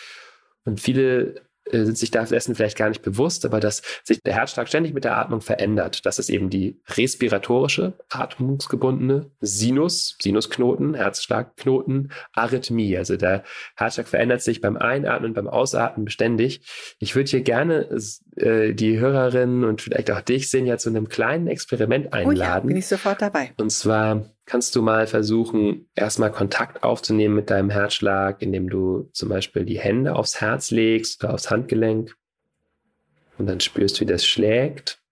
Und 0.64 0.80
viele 0.80 1.20
äh, 1.20 1.40
sind 1.70 1.98
sich 1.98 2.10
dessen 2.10 2.54
vielleicht 2.54 2.76
gar 2.76 2.88
nicht 2.88 3.02
bewusst, 3.02 3.44
aber 3.44 3.60
dass 3.60 3.82
sich 4.04 4.20
der 4.22 4.34
Herzschlag 4.34 4.68
ständig 4.68 4.94
mit 4.94 5.04
der 5.04 5.16
Atmung 5.16 5.40
verändert. 5.40 6.06
Das 6.06 6.18
ist 6.18 6.30
eben 6.30 6.50
die 6.50 6.80
respiratorische, 6.88 7.94
atmungsgebundene 8.10 9.30
Sinus, 9.40 10.16
Sinusknoten, 10.20 10.94
Herzschlagknoten, 10.94 12.12
Arrhythmie. 12.32 12.96
Also 12.96 13.16
der 13.16 13.42
Herzschlag 13.76 14.08
verändert 14.08 14.42
sich 14.42 14.60
beim 14.60 14.76
Einatmen, 14.76 15.34
beim 15.34 15.48
Ausatmen 15.48 16.04
beständig. 16.04 16.60
Ich 16.98 17.14
würde 17.16 17.30
hier 17.30 17.42
gerne 17.42 17.88
äh, 18.36 18.72
die 18.74 18.98
Hörerinnen 18.98 19.64
und 19.64 19.82
vielleicht 19.82 20.10
auch 20.10 20.20
dich, 20.20 20.50
sehen 20.50 20.66
ja 20.66 20.78
zu 20.78 20.88
einem 20.88 21.08
kleinen 21.08 21.48
Experiment 21.48 22.12
einladen. 22.12 22.38
Oh 22.38 22.42
ja, 22.42 22.60
bin 22.60 22.76
ich 22.76 22.86
sofort 22.86 23.22
dabei. 23.22 23.52
Und 23.56 23.70
zwar 23.70 24.35
kannst 24.46 24.76
du 24.76 24.82
mal 24.82 25.06
versuchen, 25.08 25.88
erstmal 25.94 26.30
Kontakt 26.30 26.84
aufzunehmen 26.84 27.34
mit 27.34 27.50
deinem 27.50 27.68
Herzschlag, 27.68 28.40
indem 28.40 28.70
du 28.70 29.10
zum 29.12 29.28
Beispiel 29.28 29.64
die 29.64 29.80
Hände 29.80 30.14
aufs 30.14 30.40
Herz 30.40 30.70
legst 30.70 31.22
oder 31.22 31.34
aufs 31.34 31.50
Handgelenk 31.50 32.16
und 33.38 33.46
dann 33.46 33.60
spürst, 33.60 34.00
wie 34.00 34.06
das 34.06 34.24
schlägt. 34.24 35.02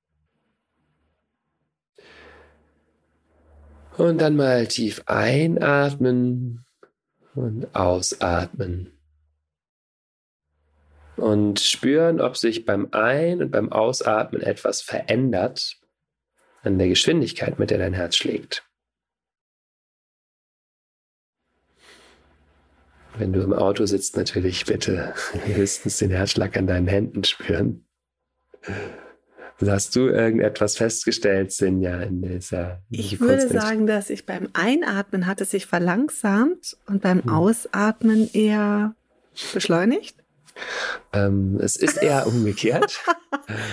Und 3.96 4.20
dann 4.20 4.36
mal 4.36 4.66
tief 4.66 5.02
einatmen 5.06 6.64
und 7.34 7.74
ausatmen. 7.74 8.92
Und 11.16 11.60
spüren, 11.60 12.20
ob 12.20 12.36
sich 12.36 12.64
beim 12.64 12.88
Ein- 12.90 13.40
und 13.40 13.50
beim 13.50 13.70
Ausatmen 13.70 14.42
etwas 14.42 14.80
verändert 14.80 15.76
an 16.62 16.78
der 16.78 16.88
Geschwindigkeit, 16.88 17.58
mit 17.60 17.70
der 17.70 17.78
dein 17.78 17.94
Herz 17.94 18.16
schlägt. 18.16 18.64
Wenn 23.16 23.32
du 23.32 23.42
im 23.42 23.52
Auto 23.52 23.86
sitzt, 23.86 24.16
natürlich 24.16 24.64
bitte 24.64 25.14
höchstens 25.44 25.98
den 25.98 26.10
Herzschlag 26.10 26.56
an 26.56 26.66
deinen 26.66 26.88
Händen 26.88 27.24
spüren. 27.24 27.86
Hast 29.64 29.94
du 29.94 30.08
irgendetwas 30.08 30.76
festgestellt, 30.76 31.52
Sinja, 31.52 32.02
in 32.02 32.22
dieser? 32.22 32.82
Ich 32.90 33.20
würde 33.20 33.48
sagen, 33.48 33.86
dass 33.86 34.10
ich 34.10 34.26
beim 34.26 34.48
Einatmen 34.52 35.26
hat 35.26 35.40
es 35.40 35.52
sich 35.52 35.66
verlangsamt 35.66 36.76
und 36.86 37.02
beim 37.02 37.22
hm. 37.22 37.30
Ausatmen 37.30 38.28
eher 38.32 38.94
beschleunigt. 39.52 40.16
Ähm, 41.12 41.58
es 41.60 41.76
ist 41.76 42.02
eher 42.02 42.26
umgekehrt. 42.28 43.00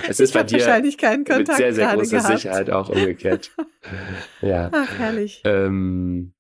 es 0.07 0.19
ist 0.19 0.33
bei 0.33 0.43
dir 0.43 0.60
wahrscheinlich 0.60 0.98
keinen 0.98 1.25
Kontakt 1.25 1.48
mit 1.48 1.57
sehr, 1.57 1.74
sehr 1.74 1.95
großer 1.95 2.17
gehabt. 2.17 2.39
Sicherheit 2.39 2.69
auch 2.69 2.89
umgekehrt. 2.89 3.51
ja. 4.41 4.69
Ach, 4.71 5.00
herrlich. 5.00 5.41
Ähm, 5.45 6.33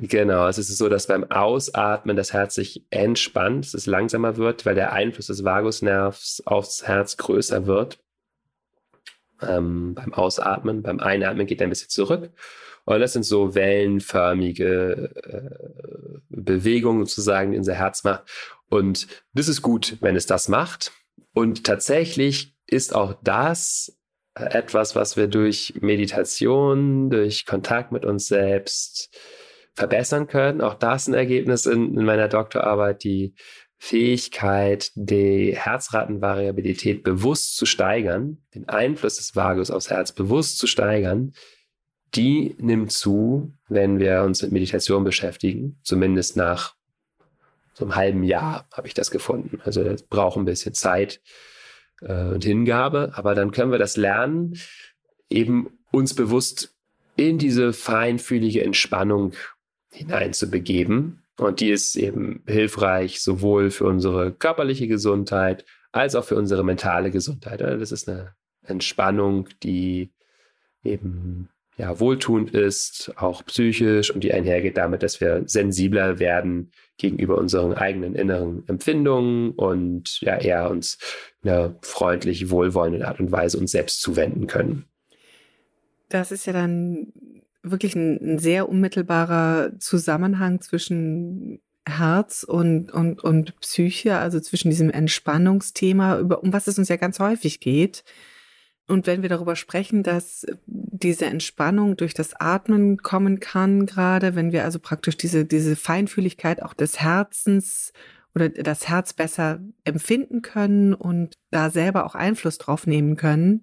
Genau, 0.00 0.46
es 0.46 0.58
ist 0.58 0.76
so, 0.76 0.88
dass 0.88 1.08
beim 1.08 1.28
Ausatmen 1.28 2.14
das 2.14 2.32
Herz 2.32 2.54
sich 2.54 2.84
entspannt, 2.90 3.74
es 3.74 3.86
langsamer 3.86 4.36
wird, 4.36 4.64
weil 4.64 4.76
der 4.76 4.92
Einfluss 4.92 5.26
des 5.26 5.42
Vagusnervs 5.42 6.44
aufs 6.46 6.86
Herz 6.86 7.16
größer 7.16 7.66
wird. 7.66 7.98
Ähm, 9.42 9.94
beim 9.94 10.14
Ausatmen, 10.14 10.82
beim 10.82 11.00
Einatmen 11.00 11.48
geht 11.48 11.60
er 11.60 11.66
ein 11.66 11.70
bisschen 11.70 11.88
zurück. 11.88 12.30
Und 12.84 13.00
das 13.00 13.12
sind 13.12 13.24
so 13.24 13.56
wellenförmige 13.56 15.10
äh, 15.16 16.20
Bewegungen 16.28 17.04
sozusagen, 17.04 17.50
die 17.50 17.58
unser 17.58 17.74
Herz 17.74 18.04
macht. 18.04 18.22
Und 18.70 19.08
das 19.34 19.48
ist 19.48 19.62
gut, 19.62 19.96
wenn 20.00 20.14
es 20.14 20.26
das 20.26 20.48
macht. 20.48 20.92
Und 21.34 21.64
tatsächlich 21.64 22.54
ist 22.68 22.94
auch 22.94 23.16
das 23.24 23.98
etwas, 24.36 24.94
was 24.94 25.16
wir 25.16 25.26
durch 25.26 25.74
Meditation, 25.80 27.10
durch 27.10 27.46
Kontakt 27.46 27.90
mit 27.90 28.04
uns 28.04 28.28
selbst, 28.28 29.10
verbessern 29.78 30.26
können. 30.26 30.60
Auch 30.60 30.74
das 30.74 31.06
ein 31.06 31.14
Ergebnis 31.14 31.64
in, 31.64 31.96
in 31.96 32.04
meiner 32.04 32.28
Doktorarbeit, 32.28 33.04
die 33.04 33.34
Fähigkeit, 33.78 34.90
die 34.96 35.56
Herzratenvariabilität 35.56 37.04
bewusst 37.04 37.56
zu 37.56 37.64
steigern, 37.64 38.38
den 38.54 38.68
Einfluss 38.68 39.16
des 39.16 39.36
Vagus 39.36 39.70
aufs 39.70 39.88
Herz 39.88 40.12
bewusst 40.12 40.58
zu 40.58 40.66
steigern, 40.66 41.32
die 42.14 42.56
nimmt 42.58 42.90
zu, 42.90 43.52
wenn 43.68 44.00
wir 44.00 44.22
uns 44.22 44.42
mit 44.42 44.50
Meditation 44.50 45.04
beschäftigen, 45.04 45.78
zumindest 45.82 46.36
nach 46.36 46.74
so 47.74 47.84
einem 47.84 47.94
halben 47.94 48.24
Jahr 48.24 48.66
habe 48.72 48.88
ich 48.88 48.94
das 48.94 49.12
gefunden. 49.12 49.60
Also 49.64 49.84
das 49.84 50.02
braucht 50.02 50.36
ein 50.36 50.44
bisschen 50.44 50.74
Zeit 50.74 51.20
äh, 52.00 52.24
und 52.24 52.44
Hingabe, 52.44 53.12
aber 53.14 53.36
dann 53.36 53.52
können 53.52 53.70
wir 53.70 53.78
das 53.78 53.96
lernen, 53.96 54.58
eben 55.30 55.78
uns 55.92 56.14
bewusst 56.14 56.74
in 57.14 57.38
diese 57.38 57.72
feinfühlige 57.72 58.64
Entspannung 58.64 59.34
hineinzubegeben. 59.90 61.22
Und 61.38 61.60
die 61.60 61.70
ist 61.70 61.96
eben 61.96 62.42
hilfreich 62.46 63.22
sowohl 63.22 63.70
für 63.70 63.84
unsere 63.84 64.32
körperliche 64.32 64.88
Gesundheit 64.88 65.64
als 65.92 66.14
auch 66.14 66.24
für 66.24 66.36
unsere 66.36 66.64
mentale 66.64 67.10
Gesundheit. 67.10 67.60
Das 67.60 67.92
ist 67.92 68.08
eine 68.08 68.34
Entspannung, 68.64 69.48
die 69.62 70.12
eben 70.82 71.48
ja, 71.78 72.00
wohltuend 72.00 72.50
ist, 72.50 73.12
auch 73.16 73.44
psychisch 73.46 74.10
und 74.10 74.24
die 74.24 74.32
einhergeht 74.34 74.76
damit, 74.76 75.04
dass 75.04 75.20
wir 75.20 75.44
sensibler 75.46 76.18
werden 76.18 76.72
gegenüber 76.96 77.38
unseren 77.38 77.72
eigenen 77.72 78.16
inneren 78.16 78.64
Empfindungen 78.66 79.52
und 79.52 80.20
ja 80.20 80.36
eher 80.36 80.70
uns 80.70 80.98
in 81.42 81.50
einer 81.50 81.76
freundlich 81.82 82.50
wohlwollenden 82.50 83.04
Art 83.04 83.20
und 83.20 83.30
Weise 83.30 83.58
uns 83.58 83.70
selbst 83.70 84.02
zuwenden 84.02 84.48
können. 84.48 84.86
Das 86.08 86.32
ist 86.32 86.46
ja 86.46 86.52
dann 86.52 87.12
wirklich 87.70 87.94
ein, 87.94 88.34
ein 88.34 88.38
sehr 88.38 88.68
unmittelbarer 88.68 89.78
Zusammenhang 89.78 90.60
zwischen 90.60 91.60
Herz 91.88 92.44
und, 92.44 92.92
und, 92.92 93.22
und 93.24 93.58
Psyche, 93.60 94.18
also 94.18 94.40
zwischen 94.40 94.70
diesem 94.70 94.90
Entspannungsthema, 94.90 96.18
über, 96.18 96.42
um 96.42 96.52
was 96.52 96.66
es 96.66 96.78
uns 96.78 96.88
ja 96.88 96.96
ganz 96.96 97.18
häufig 97.18 97.60
geht. 97.60 98.04
Und 98.86 99.06
wenn 99.06 99.20
wir 99.22 99.28
darüber 99.28 99.54
sprechen, 99.54 100.02
dass 100.02 100.46
diese 100.66 101.26
Entspannung 101.26 101.96
durch 101.96 102.14
das 102.14 102.34
Atmen 102.34 102.98
kommen 102.98 103.38
kann, 103.38 103.84
gerade 103.84 104.34
wenn 104.34 104.50
wir 104.50 104.64
also 104.64 104.78
praktisch 104.78 105.16
diese, 105.16 105.44
diese 105.44 105.76
Feinfühligkeit 105.76 106.62
auch 106.62 106.72
des 106.72 107.00
Herzens 107.00 107.92
oder 108.34 108.48
das 108.48 108.88
Herz 108.88 109.12
besser 109.12 109.60
empfinden 109.84 110.40
können 110.40 110.94
und 110.94 111.34
da 111.50 111.68
selber 111.68 112.06
auch 112.06 112.14
Einfluss 112.14 112.56
drauf 112.56 112.86
nehmen 112.86 113.16
können, 113.16 113.62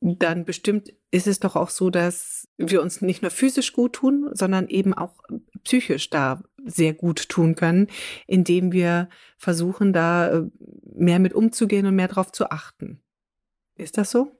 dann 0.00 0.44
bestimmt 0.44 0.94
ist 1.10 1.26
es 1.26 1.40
doch 1.40 1.56
auch 1.56 1.70
so, 1.70 1.90
dass 1.90 2.48
wir 2.58 2.82
uns 2.82 3.00
nicht 3.00 3.22
nur 3.22 3.30
physisch 3.30 3.72
gut 3.72 3.94
tun, 3.94 4.28
sondern 4.32 4.68
eben 4.68 4.92
auch 4.92 5.14
psychisch 5.64 6.10
da 6.10 6.42
sehr 6.64 6.92
gut 6.92 7.28
tun 7.28 7.54
können, 7.54 7.88
indem 8.26 8.72
wir 8.72 9.08
versuchen, 9.38 9.92
da 9.92 10.28
äh, 10.28 10.42
mehr 10.94 11.18
mit 11.18 11.32
umzugehen 11.32 11.86
und 11.86 11.94
mehr 11.94 12.08
darauf 12.08 12.32
zu 12.32 12.50
achten. 12.50 13.00
Ist 13.76 13.96
das 13.96 14.10
so? 14.10 14.32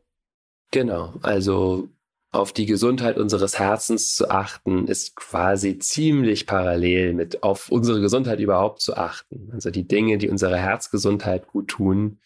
Genau, 0.70 1.14
also 1.22 1.88
auf 2.30 2.52
die 2.52 2.66
Gesundheit 2.66 3.16
unseres 3.16 3.58
Herzens 3.58 4.14
zu 4.14 4.30
achten, 4.30 4.86
ist 4.86 5.16
quasi 5.16 5.78
ziemlich 5.78 6.46
parallel 6.46 7.14
mit 7.14 7.42
auf 7.42 7.70
unsere 7.70 8.00
Gesundheit 8.00 8.38
überhaupt 8.40 8.82
zu 8.82 8.96
achten. 8.96 9.48
Also 9.52 9.70
die 9.70 9.88
Dinge, 9.88 10.18
die 10.18 10.28
unsere 10.28 10.58
Herzgesundheit 10.58 11.46
gut 11.46 11.68
tun, 11.68 12.18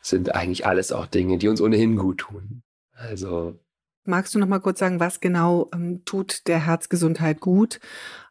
sind 0.00 0.34
eigentlich 0.36 0.64
alles 0.64 0.92
auch 0.92 1.06
Dinge, 1.06 1.38
die 1.38 1.48
uns 1.48 1.60
ohnehin 1.60 1.96
gut 1.96 2.18
tun. 2.18 2.62
Also 2.96 3.58
Magst 4.06 4.34
du 4.34 4.38
noch 4.38 4.46
mal 4.46 4.60
kurz 4.60 4.78
sagen, 4.78 5.00
was 5.00 5.20
genau 5.20 5.68
ähm, 5.74 6.02
tut 6.04 6.46
der 6.46 6.64
Herzgesundheit 6.64 7.40
gut, 7.40 7.80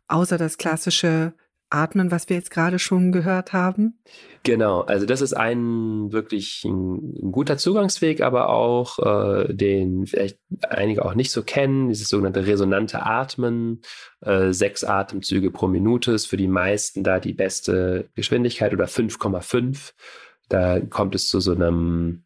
außer 0.07 0.37
das 0.37 0.57
klassische 0.57 1.33
Atmen, 1.69 2.11
was 2.11 2.29
wir 2.29 2.37
jetzt 2.37 2.51
gerade 2.51 2.79
schon 2.79 3.11
gehört 3.11 3.51
haben? 3.51 3.99
Genau, 4.43 4.81
also 4.81 5.05
das 5.05 5.21
ist 5.21 5.33
ein 5.33 6.13
wirklich 6.13 6.63
ein, 6.63 7.31
guter 7.31 7.57
Zugangsweg, 7.57 8.21
aber 8.21 8.49
auch 8.49 8.99
äh, 8.99 9.53
den 9.53 10.05
vielleicht 10.05 10.39
einige 10.69 11.03
auch 11.03 11.15
nicht 11.15 11.31
so 11.31 11.43
kennen, 11.43 11.89
dieses 11.89 12.07
sogenannte 12.07 12.45
resonante 12.45 13.01
Atmen. 13.03 13.81
Äh, 14.21 14.53
sechs 14.53 14.83
Atemzüge 14.83 15.51
pro 15.51 15.67
Minute 15.67 16.13
ist 16.13 16.27
für 16.27 16.37
die 16.37 16.47
meisten 16.47 17.03
da 17.03 17.19
die 17.19 17.33
beste 17.33 18.09
Geschwindigkeit 18.15 18.71
oder 18.71 18.85
5,5. 18.85 19.91
Da 20.47 20.79
kommt 20.79 21.15
es 21.15 21.27
zu 21.27 21.39
so 21.39 21.53
einem 21.53 22.24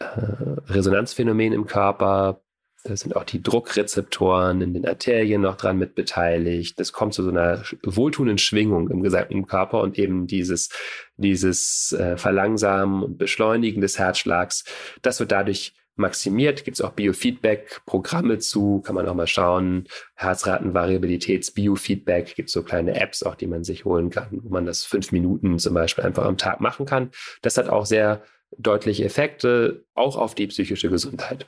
Resonanzphänomen 0.00 1.52
im 1.52 1.66
Körper. 1.66 2.40
Da 2.82 2.96
sind 2.96 3.14
auch 3.14 3.24
die 3.24 3.42
Druckrezeptoren 3.42 4.62
in 4.62 4.72
den 4.72 4.88
Arterien 4.88 5.42
noch 5.42 5.56
dran 5.56 5.76
mit 5.76 5.94
beteiligt. 5.94 6.80
Es 6.80 6.94
kommt 6.94 7.12
zu 7.12 7.22
so 7.22 7.28
einer 7.28 7.62
wohltuenden 7.84 8.38
Schwingung 8.38 8.88
im 8.88 9.02
gesamten 9.02 9.46
Körper 9.46 9.82
und 9.82 9.98
eben 9.98 10.26
dieses, 10.26 10.70
dieses 11.18 11.92
äh, 11.92 12.16
Verlangsamen 12.16 13.02
und 13.02 13.18
Beschleunigen 13.18 13.82
des 13.82 13.98
Herzschlags, 13.98 14.64
das 15.02 15.20
wird 15.20 15.30
dadurch 15.30 15.74
maximiert. 15.96 16.64
Gibt 16.64 16.78
es 16.78 16.80
auch 16.80 16.92
Biofeedback-Programme 16.92 18.38
zu, 18.38 18.80
kann 18.80 18.94
man 18.94 19.06
auch 19.06 19.14
mal 19.14 19.26
schauen. 19.26 19.86
Herzratenvariabilitäts-Biofeedback, 20.14 22.34
gibt 22.34 22.48
es 22.48 22.54
so 22.54 22.62
kleine 22.62 22.98
Apps 22.98 23.22
auch, 23.22 23.34
die 23.34 23.46
man 23.46 23.62
sich 23.62 23.84
holen 23.84 24.08
kann, 24.08 24.28
wo 24.30 24.48
man 24.48 24.64
das 24.64 24.84
fünf 24.84 25.12
Minuten 25.12 25.58
zum 25.58 25.74
Beispiel 25.74 26.04
einfach 26.04 26.24
am 26.24 26.38
Tag 26.38 26.60
machen 26.60 26.86
kann. 26.86 27.10
Das 27.42 27.58
hat 27.58 27.68
auch 27.68 27.84
sehr 27.84 28.22
deutliche 28.58 29.04
Effekte, 29.04 29.84
auch 29.94 30.16
auf 30.16 30.34
die 30.34 30.46
psychische 30.46 30.90
Gesundheit. 30.90 31.46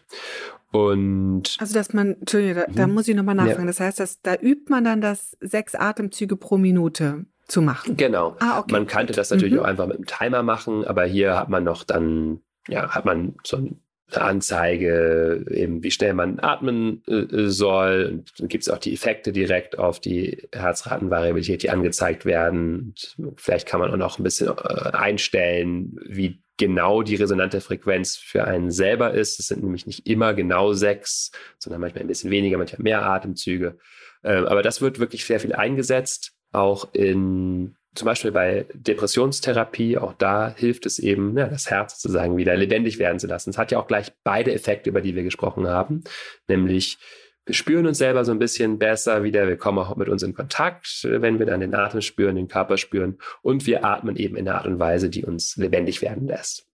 Und 0.73 1.56
also, 1.59 1.75
dass 1.75 1.92
man, 1.92 2.14
Entschuldigung, 2.21 2.64
da, 2.66 2.73
da 2.73 2.87
mhm. 2.87 2.94
muss 2.94 3.06
ich 3.06 3.14
nochmal 3.14 3.35
nachfragen. 3.35 3.62
Ja. 3.62 3.66
Das 3.66 3.80
heißt, 3.80 4.00
dass 4.00 4.23
da 4.23 4.35
übt 4.35 4.71
man 4.71 4.85
dann 4.85 5.00
das 5.00 5.37
sechs 5.40 5.75
Atemzüge 5.75 6.37
pro 6.37 6.56
Minute 6.56 7.26
zu 7.47 7.61
machen. 7.61 7.97
Genau. 7.97 8.37
Ah, 8.40 8.61
okay. 8.61 8.73
Man 8.73 8.87
könnte 8.87 9.12
das 9.12 9.30
natürlich 9.30 9.54
mhm. 9.54 9.61
auch 9.61 9.64
einfach 9.64 9.87
mit 9.87 9.97
einem 9.97 10.06
Timer 10.06 10.42
machen, 10.42 10.85
aber 10.85 11.04
hier 11.04 11.37
hat 11.38 11.50
man 11.50 11.64
noch 11.64 11.85
dann, 11.85 12.40
ja, 12.68 12.88
hat 12.94 13.04
man 13.04 13.35
so 13.44 13.59
eine 13.59 13.76
Anzeige, 14.14 15.44
eben 15.50 15.82
wie 15.82 15.90
schnell 15.90 16.14
man 16.14 16.38
atmen 16.40 17.02
äh, 17.06 17.49
soll. 17.49 18.09
Und 18.11 18.40
dann 18.40 18.49
gibt 18.49 18.62
es 18.62 18.71
auch 18.71 18.78
die 18.78 18.92
Effekte 18.92 19.32
direkt 19.32 19.78
auf 19.78 20.00
die 20.00 20.49
Herzratenvariabilität, 20.52 21.62
die 21.62 21.71
angezeigt 21.71 22.25
werden. 22.25 22.94
Und 23.18 23.40
vielleicht 23.40 23.66
kann 23.66 23.80
man 23.80 23.90
auch 23.90 23.97
noch 23.97 24.18
ein 24.18 24.23
bisschen 24.23 24.49
äh, 24.49 24.90
einstellen, 24.92 25.99
wie 26.06 26.41
genau 26.62 27.02
die 27.02 27.16
resonante 27.16 27.60
Frequenz 27.60 28.16
für 28.16 28.44
einen 28.44 28.70
selber 28.70 29.12
ist. 29.14 29.40
Es 29.40 29.48
sind 29.48 29.64
nämlich 29.64 29.84
nicht 29.84 30.06
immer 30.06 30.32
genau 30.32 30.72
sechs, 30.75 31.32
sondern 31.58 31.80
manchmal 31.80 32.02
ein 32.02 32.06
bisschen 32.06 32.30
weniger, 32.30 32.56
manchmal 32.56 32.82
mehr 32.82 33.04
Atemzüge. 33.04 33.78
Ähm, 34.22 34.46
aber 34.46 34.62
das 34.62 34.80
wird 34.80 35.00
wirklich 35.00 35.25
sehr 35.25 35.40
viel 35.40 35.54
eingesetzt, 35.54 36.34
auch 36.52 36.94
in 36.94 37.75
zum 37.94 38.06
Beispiel 38.06 38.30
bei 38.30 38.64
Depressionstherapie, 38.72 39.98
auch 39.98 40.14
da 40.14 40.54
hilft 40.56 40.86
es 40.86 40.98
eben, 40.98 41.36
ja, 41.36 41.48
das 41.48 41.68
Herz 41.68 42.00
sozusagen 42.00 42.36
wieder 42.36 42.56
lebendig 42.56 42.98
werden 42.98 43.18
zu 43.18 43.26
lassen. 43.26 43.50
Es 43.50 43.58
hat 43.58 43.70
ja 43.70 43.78
auch 43.78 43.86
gleich 43.86 44.12
beide 44.25 44.54
Effekte, 44.54 44.88
über 44.88 45.02
die 45.02 45.14
wir 45.14 45.25
gesprochen 45.25 45.66
haben, 45.66 46.04
nämlich 46.48 46.98
wir 47.45 47.55
spüren 47.55 47.87
uns 47.87 47.99
selber 47.99 48.25
so 48.25 48.31
ein 48.33 48.39
bisschen 48.39 48.78
besser 48.78 49.25
wieder. 49.25 49.49
Wir 49.49 49.57
kommen 49.57 49.78
auch 49.78 49.97
mit 49.97 50.09
uns 50.09 50.23
in 50.23 50.35
Kontakt, 50.35 51.05
wenn 51.09 51.39
wir 51.39 51.47
dann 51.47 51.61
den 51.61 51.75
Atem 51.75 52.00
spüren, 52.00 52.37
den 52.37 52.49
Körper 52.49 52.76
spüren. 52.76 53.19
Und 53.43 53.67
wir 53.67 53.85
atmen 53.85 54.17
eben 54.17 54.37
in 54.37 54.49
einer 54.49 54.59
Art 54.59 54.67
und 54.67 54.78
Weise, 54.78 55.11
die 55.11 55.25
uns 55.25 55.57
lebendig 55.57 56.02
werden 56.02 56.28
lässt. 56.28 56.67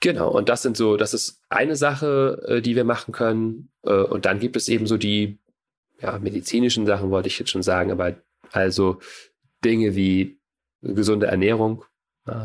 Genau, 0.00 0.30
und 0.30 0.48
das 0.48 0.62
sind 0.62 0.76
so, 0.76 0.96
das 0.96 1.14
ist 1.14 1.42
eine 1.48 1.74
Sache, 1.74 2.42
äh, 2.46 2.60
die 2.60 2.76
wir 2.76 2.84
machen 2.84 3.12
können. 3.12 3.70
Äh, 3.82 3.92
und 3.92 4.24
dann 4.24 4.38
gibt 4.38 4.54
es 4.54 4.68
eben 4.68 4.86
so 4.86 4.96
die 4.96 5.40
ja, 6.00 6.18
medizinischen 6.18 6.86
Sachen, 6.86 7.10
wollte 7.10 7.28
ich 7.28 7.38
jetzt 7.38 7.50
schon 7.50 7.62
sagen, 7.62 7.90
aber 7.90 8.14
also 8.52 8.98
Dinge 9.64 9.96
wie 9.96 10.38
gesunde 10.82 11.26
Ernährung, 11.26 11.84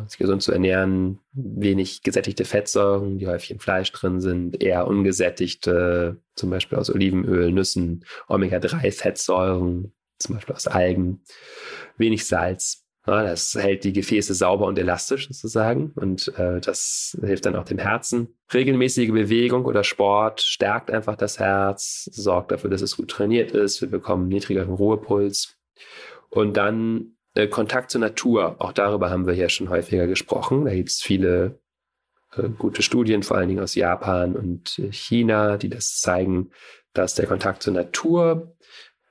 sich 0.08 0.18
gesund 0.18 0.44
zu 0.44 0.52
ernähren, 0.52 1.20
wenig 1.34 2.04
gesättigte 2.04 2.46
Fettsäuren, 2.46 3.18
die 3.18 3.28
häufig 3.28 3.52
im 3.52 3.60
Fleisch 3.60 3.92
drin 3.92 4.22
sind, 4.22 4.62
eher 4.62 4.88
ungesättigte, 4.88 6.18
zum 6.36 6.50
Beispiel 6.50 6.78
aus 6.78 6.90
Olivenöl, 6.90 7.52
Nüssen, 7.52 8.06
Omega-3-Fettsäuren, 8.28 9.92
zum 10.20 10.36
Beispiel 10.36 10.56
aus 10.56 10.68
Algen, 10.68 11.24
wenig 11.98 12.28
Salz. 12.28 12.86
Das 13.04 13.56
hält 13.56 13.84
die 13.84 13.94
Gefäße 13.94 14.36
sauber 14.36 14.68
und 14.68 14.78
elastisch 14.78 15.28
sozusagen 15.28 15.92
und 15.96 16.38
äh, 16.38 16.62
das 16.62 17.18
hilft 17.20 17.48
dann 17.48 17.56
auch 17.56 17.66
dem 17.66 17.80
Herzen. 17.80 18.36
Regelmäßige 18.54 19.10
Bewegung 19.10 19.66
oder 19.66 19.84
Sport 19.84 20.42
stärkt 20.42 20.92
einfach 20.92 21.16
das 21.16 21.40
Herz, 21.40 22.08
sorgt 22.12 22.52
dafür, 22.52 22.70
dass 22.70 22.84
es 22.84 22.98
gut 22.98 23.10
trainiert 23.10 23.52
ist. 23.54 23.82
Wir 23.82 23.90
bekommen 23.90 24.28
niedrigeren 24.28 24.76
Ruhepuls. 24.76 25.58
Und 26.30 26.56
dann 26.58 27.16
äh, 27.36 27.48
Kontakt 27.48 27.92
zur 27.92 28.02
Natur, 28.02 28.56
auch 28.60 28.74
darüber 28.74 29.10
haben 29.10 29.28
wir 29.28 29.34
ja 29.34 29.50
schon 29.50 29.70
häufiger 29.70 30.08
gesprochen. 30.08 30.66
Da 30.66 30.74
gibt 30.74 30.90
es 30.90 31.02
viele 31.02 31.60
äh, 32.36 32.50
gute 32.50 32.82
Studien, 32.82 33.24
vor 33.24 33.38
allen 33.38 33.50
Dingen 33.50 33.64
aus 33.64 33.76
Japan 33.76 34.36
und 34.36 34.80
äh, 34.80 34.92
China, 34.92 35.58
die 35.58 35.70
das 35.70 36.00
zeigen, 36.00 36.52
dass 36.94 37.16
der 37.16 37.28
Kontakt 37.28 37.64
zur 37.64 37.74
Natur 37.74 38.56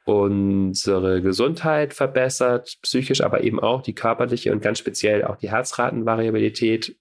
unsere 0.05 1.23
Gesundheit 1.23 1.95
verbessert, 1.95 2.79
psychisch, 2.83 3.21
aber 3.21 3.43
eben 3.43 3.61
auch 3.61 3.83
die 3.83 3.95
körperliche 3.95 4.51
und 4.53 4.63
ganz 4.63 4.79
speziell 4.79 5.25
auch 5.25 5.37
die 5.37 5.51
Herzratenvariabilität 5.51 6.97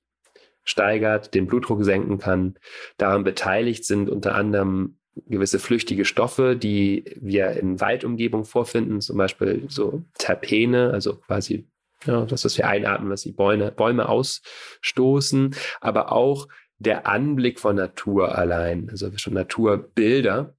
steigert, 0.64 1.34
den 1.34 1.48
Blutdruck 1.48 1.84
senken 1.84 2.20
kann. 2.20 2.56
Daran 2.98 3.24
beteiligt 3.24 3.86
sind 3.86 4.10
unter 4.10 4.36
anderem 4.36 4.99
gewisse 5.28 5.60
flüchtige 5.60 6.06
Stoffe, 6.06 6.56
die 6.56 7.04
wir 7.20 7.52
in 7.52 7.80
Waldumgebung 7.80 8.46
vorfinden, 8.46 9.02
zum 9.02 9.18
Beispiel 9.18 9.66
so 9.68 10.04
Terpene, 10.18 10.92
also 10.92 11.16
quasi 11.18 11.68
ja, 12.06 12.26
das, 12.26 12.46
was 12.46 12.58
wir 12.58 12.68
einatmen, 12.68 13.12
was 13.12 13.24
die 13.24 13.32
Bäume, 13.32 13.72
Bäume 13.72 14.08
ausstoßen, 14.08 15.56
aber 15.82 16.12
auch 16.12 16.48
der 16.78 17.08
Anblick 17.08 17.60
von 17.60 17.76
Natur 17.76 18.38
allein, 18.38 18.90
also 18.90 19.12
schon 19.18 19.34
Naturbilder, 19.34 20.56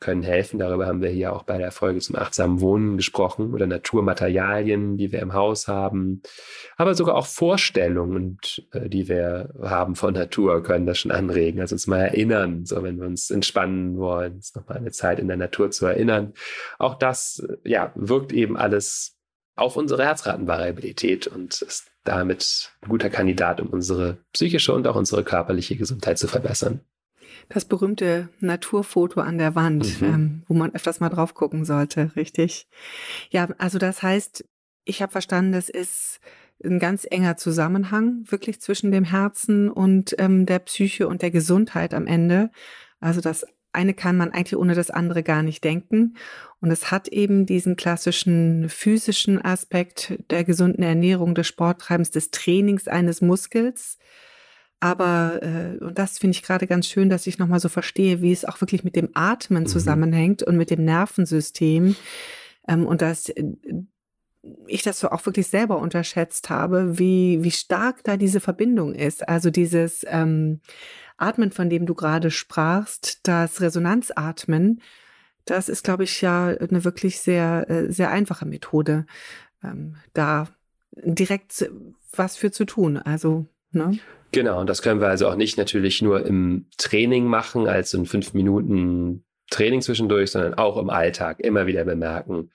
können 0.00 0.22
helfen. 0.22 0.58
Darüber 0.58 0.86
haben 0.86 1.02
wir 1.02 1.08
hier 1.08 1.32
auch 1.32 1.44
bei 1.44 1.58
der 1.58 1.70
Folge 1.70 2.00
zum 2.00 2.16
achtsamen 2.16 2.60
Wohnen 2.60 2.96
gesprochen 2.96 3.54
oder 3.54 3.66
Naturmaterialien, 3.66 4.96
die 4.96 5.12
wir 5.12 5.20
im 5.20 5.32
Haus 5.32 5.66
haben. 5.68 6.22
Aber 6.76 6.94
sogar 6.94 7.14
auch 7.14 7.26
Vorstellungen, 7.26 8.38
äh, 8.72 8.88
die 8.88 9.08
wir 9.08 9.54
haben 9.62 9.94
von 9.94 10.14
Natur, 10.14 10.62
können 10.62 10.86
das 10.86 10.98
schon 10.98 11.10
anregen. 11.10 11.60
Also 11.60 11.74
uns 11.74 11.86
mal 11.86 12.00
erinnern, 12.00 12.66
so 12.66 12.82
wenn 12.82 12.98
wir 12.98 13.06
uns 13.06 13.30
entspannen 13.30 13.96
wollen, 13.96 14.34
uns 14.34 14.54
nochmal 14.54 14.78
eine 14.78 14.90
Zeit 14.90 15.18
in 15.18 15.28
der 15.28 15.36
Natur 15.36 15.70
zu 15.70 15.86
erinnern. 15.86 16.34
Auch 16.78 16.96
das, 16.96 17.44
äh, 17.48 17.68
ja, 17.68 17.92
wirkt 17.94 18.32
eben 18.32 18.56
alles 18.56 19.16
auf 19.56 19.76
unsere 19.76 20.04
Herzratenvariabilität 20.04 21.28
und 21.28 21.62
ist 21.62 21.90
damit 22.02 22.72
ein 22.82 22.88
guter 22.88 23.08
Kandidat, 23.08 23.60
um 23.60 23.68
unsere 23.68 24.18
psychische 24.32 24.74
und 24.74 24.86
auch 24.86 24.96
unsere 24.96 25.24
körperliche 25.24 25.76
Gesundheit 25.76 26.18
zu 26.18 26.26
verbessern 26.26 26.80
das 27.48 27.64
berühmte 27.64 28.28
Naturfoto 28.40 29.20
an 29.20 29.38
der 29.38 29.54
Wand, 29.54 30.00
mhm. 30.00 30.06
ähm, 30.06 30.42
wo 30.48 30.54
man 30.54 30.74
öfters 30.74 31.00
mal 31.00 31.08
drauf 31.08 31.34
gucken 31.34 31.64
sollte, 31.64 32.10
richtig? 32.16 32.68
Ja, 33.30 33.48
also 33.58 33.78
das 33.78 34.02
heißt, 34.02 34.44
ich 34.84 35.02
habe 35.02 35.12
verstanden, 35.12 35.52
das 35.52 35.68
ist 35.68 36.20
ein 36.62 36.78
ganz 36.78 37.06
enger 37.10 37.36
Zusammenhang 37.36 38.24
wirklich 38.28 38.60
zwischen 38.60 38.92
dem 38.92 39.04
Herzen 39.04 39.68
und 39.70 40.14
ähm, 40.18 40.46
der 40.46 40.60
Psyche 40.60 41.08
und 41.08 41.22
der 41.22 41.30
Gesundheit 41.30 41.94
am 41.94 42.06
Ende. 42.06 42.50
Also 43.00 43.20
das 43.20 43.44
eine 43.72 43.92
kann 43.92 44.16
man 44.16 44.30
eigentlich 44.30 44.56
ohne 44.56 44.74
das 44.74 44.90
andere 44.90 45.22
gar 45.22 45.42
nicht 45.42 45.64
denken. 45.64 46.16
Und 46.60 46.70
es 46.70 46.90
hat 46.90 47.08
eben 47.08 47.44
diesen 47.44 47.76
klassischen 47.76 48.68
physischen 48.68 49.44
Aspekt 49.44 50.14
der 50.30 50.44
gesunden 50.44 50.82
Ernährung, 50.82 51.34
des 51.34 51.48
Sporttreibens, 51.48 52.10
des 52.10 52.30
Trainings 52.30 52.88
eines 52.88 53.20
Muskels 53.20 53.98
Aber, 54.84 55.42
äh, 55.42 55.82
und 55.82 55.98
das 55.98 56.18
finde 56.18 56.36
ich 56.36 56.42
gerade 56.42 56.66
ganz 56.66 56.86
schön, 56.86 57.08
dass 57.08 57.26
ich 57.26 57.38
nochmal 57.38 57.58
so 57.58 57.70
verstehe, 57.70 58.20
wie 58.20 58.32
es 58.32 58.44
auch 58.44 58.60
wirklich 58.60 58.84
mit 58.84 58.96
dem 58.96 59.08
Atmen 59.14 59.62
mhm. 59.62 59.66
zusammenhängt 59.66 60.42
und 60.42 60.58
mit 60.58 60.68
dem 60.68 60.84
Nervensystem. 60.84 61.96
Ähm, 62.68 62.86
und 62.86 63.00
dass 63.00 63.30
äh, 63.30 63.54
ich 64.66 64.82
das 64.82 65.00
so 65.00 65.08
auch 65.08 65.24
wirklich 65.24 65.46
selber 65.46 65.78
unterschätzt 65.78 66.50
habe, 66.50 66.98
wie, 66.98 67.42
wie 67.42 67.50
stark 67.50 68.04
da 68.04 68.18
diese 68.18 68.40
Verbindung 68.40 68.94
ist. 68.94 69.26
Also 69.26 69.48
dieses 69.48 70.04
ähm, 70.06 70.60
Atmen, 71.16 71.50
von 71.50 71.70
dem 71.70 71.86
du 71.86 71.94
gerade 71.94 72.30
sprachst, 72.30 73.26
das 73.26 73.62
Resonanzatmen, 73.62 74.82
das 75.46 75.70
ist, 75.70 75.84
glaube 75.84 76.04
ich, 76.04 76.20
ja 76.20 76.48
eine 76.48 76.84
wirklich 76.84 77.20
sehr, 77.20 77.70
äh, 77.70 77.90
sehr 77.90 78.10
einfache 78.10 78.44
Methode, 78.44 79.06
ähm, 79.62 79.96
da 80.12 80.46
direkt 80.92 81.70
was 82.14 82.36
für 82.36 82.50
zu 82.50 82.66
tun. 82.66 82.98
Also, 82.98 83.46
ne? 83.70 83.98
Genau, 84.34 84.60
und 84.60 84.68
das 84.68 84.82
können 84.82 85.00
wir 85.00 85.08
also 85.08 85.28
auch 85.28 85.36
nicht 85.36 85.58
natürlich 85.58 86.02
nur 86.02 86.26
im 86.26 86.66
Training 86.76 87.24
machen, 87.24 87.68
als 87.68 87.94
in 87.94 88.04
fünf 88.04 88.34
Minuten 88.34 89.24
Training 89.50 89.80
zwischendurch, 89.80 90.32
sondern 90.32 90.54
auch 90.54 90.76
im 90.76 90.90
Alltag 90.90 91.38
immer 91.38 91.66
wieder 91.66 91.84
bemerken, 91.84 92.50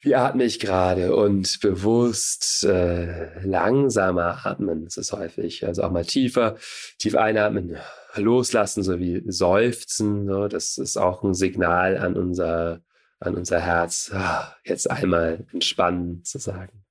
wie 0.00 0.14
atme 0.14 0.44
ich 0.44 0.58
gerade 0.60 1.16
und 1.16 1.60
bewusst 1.60 2.64
äh, 2.64 3.40
langsamer 3.42 4.44
atmen. 4.44 4.84
Das 4.84 4.98
ist 4.98 5.12
häufig. 5.12 5.64
Also 5.64 5.84
auch 5.84 5.90
mal 5.90 6.04
tiefer, 6.04 6.56
tief 6.98 7.16
einatmen, 7.16 7.76
loslassen, 8.16 8.82
so 8.82 8.98
wie 8.98 9.22
seufzen. 9.26 10.26
So. 10.26 10.48
Das 10.48 10.76
ist 10.76 10.98
auch 10.98 11.22
ein 11.22 11.34
Signal 11.34 11.96
an 11.96 12.16
unser, 12.16 12.80
an 13.20 13.36
unser 13.36 13.60
Herz. 13.60 14.10
Ah, 14.12 14.56
jetzt 14.64 14.90
einmal 14.90 15.46
entspannen 15.52 16.24
zu 16.24 16.38
sagen. 16.38 16.84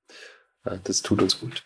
Ja, 0.64 0.78
das 0.82 1.02
tut 1.02 1.22
uns 1.22 1.38
gut. 1.38 1.64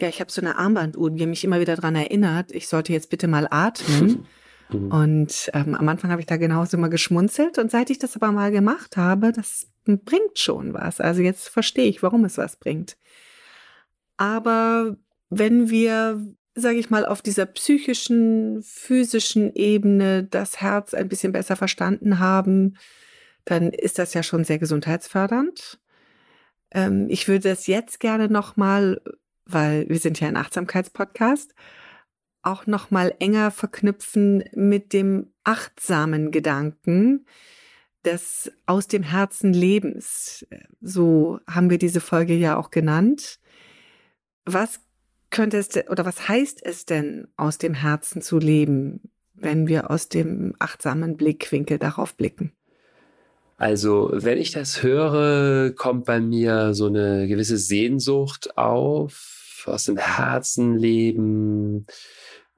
Ja, 0.00 0.08
ich 0.08 0.20
habe 0.20 0.30
so 0.30 0.40
eine 0.40 0.58
Armbanduhr, 0.58 1.10
die 1.10 1.26
mich 1.26 1.44
immer 1.44 1.60
wieder 1.60 1.76
daran 1.76 1.94
erinnert, 1.94 2.52
ich 2.52 2.68
sollte 2.68 2.92
jetzt 2.92 3.10
bitte 3.10 3.28
mal 3.28 3.46
atmen. 3.50 4.26
Und 4.70 5.50
ähm, 5.52 5.74
am 5.74 5.88
Anfang 5.88 6.10
habe 6.10 6.20
ich 6.20 6.26
da 6.26 6.36
genauso 6.36 6.76
immer 6.76 6.88
geschmunzelt 6.88 7.58
und 7.58 7.70
seit 7.70 7.90
ich 7.90 7.98
das 7.98 8.16
aber 8.16 8.32
mal 8.32 8.50
gemacht 8.50 8.96
habe, 8.96 9.30
das 9.30 9.68
bringt 9.84 10.38
schon 10.38 10.72
was. 10.72 11.00
Also 11.00 11.22
jetzt 11.22 11.48
verstehe 11.48 11.86
ich, 11.88 12.02
warum 12.02 12.24
es 12.24 12.38
was 12.38 12.56
bringt. 12.56 12.96
Aber 14.16 14.96
wenn 15.30 15.70
wir, 15.70 16.26
sage 16.54 16.78
ich 16.78 16.90
mal, 16.90 17.04
auf 17.04 17.22
dieser 17.22 17.46
psychischen, 17.46 18.62
physischen 18.62 19.54
Ebene 19.54 20.24
das 20.24 20.60
Herz 20.60 20.94
ein 20.94 21.08
bisschen 21.08 21.32
besser 21.32 21.56
verstanden 21.56 22.18
haben, 22.18 22.76
dann 23.44 23.70
ist 23.70 23.98
das 23.98 24.14
ja 24.14 24.22
schon 24.22 24.44
sehr 24.44 24.58
gesundheitsfördernd. 24.58 25.78
Ähm, 26.70 27.06
ich 27.08 27.28
würde 27.28 27.50
das 27.50 27.66
jetzt 27.66 28.00
gerne 28.00 28.28
nochmal, 28.28 29.00
weil 29.46 29.88
wir 29.88 29.98
sind 29.98 30.20
ja 30.20 30.28
ein 30.28 30.36
Achtsamkeitspodcast, 30.36 31.54
auch 32.42 32.66
noch 32.66 32.90
mal 32.90 33.14
enger 33.18 33.50
verknüpfen 33.50 34.44
mit 34.54 34.92
dem 34.92 35.32
achtsamen 35.44 36.30
Gedanken 36.30 37.26
des 38.04 38.52
aus 38.66 38.86
dem 38.86 39.02
Herzen 39.02 39.52
Lebens. 39.52 40.46
So 40.80 41.40
haben 41.48 41.70
wir 41.70 41.78
diese 41.78 42.00
Folge 42.00 42.34
ja 42.34 42.56
auch 42.56 42.70
genannt. 42.70 43.40
Was 44.44 44.80
könnte 45.30 45.56
es 45.56 45.70
oder 45.88 46.04
was 46.04 46.28
heißt 46.28 46.64
es 46.64 46.84
denn 46.84 47.28
aus 47.36 47.58
dem 47.58 47.74
Herzen 47.74 48.20
zu 48.20 48.38
leben, 48.38 49.10
wenn 49.32 49.66
wir 49.66 49.90
aus 49.90 50.08
dem 50.08 50.54
achtsamen 50.58 51.16
Blickwinkel 51.16 51.78
darauf 51.78 52.14
blicken? 52.14 52.52
Also, 53.64 54.10
wenn 54.12 54.36
ich 54.36 54.50
das 54.50 54.82
höre, 54.82 55.70
kommt 55.70 56.04
bei 56.04 56.20
mir 56.20 56.74
so 56.74 56.84
eine 56.84 57.26
gewisse 57.26 57.56
Sehnsucht 57.56 58.58
auf, 58.58 59.64
aus 59.64 59.84
dem 59.84 59.96
Herzen 59.96 60.76
leben, 60.76 61.86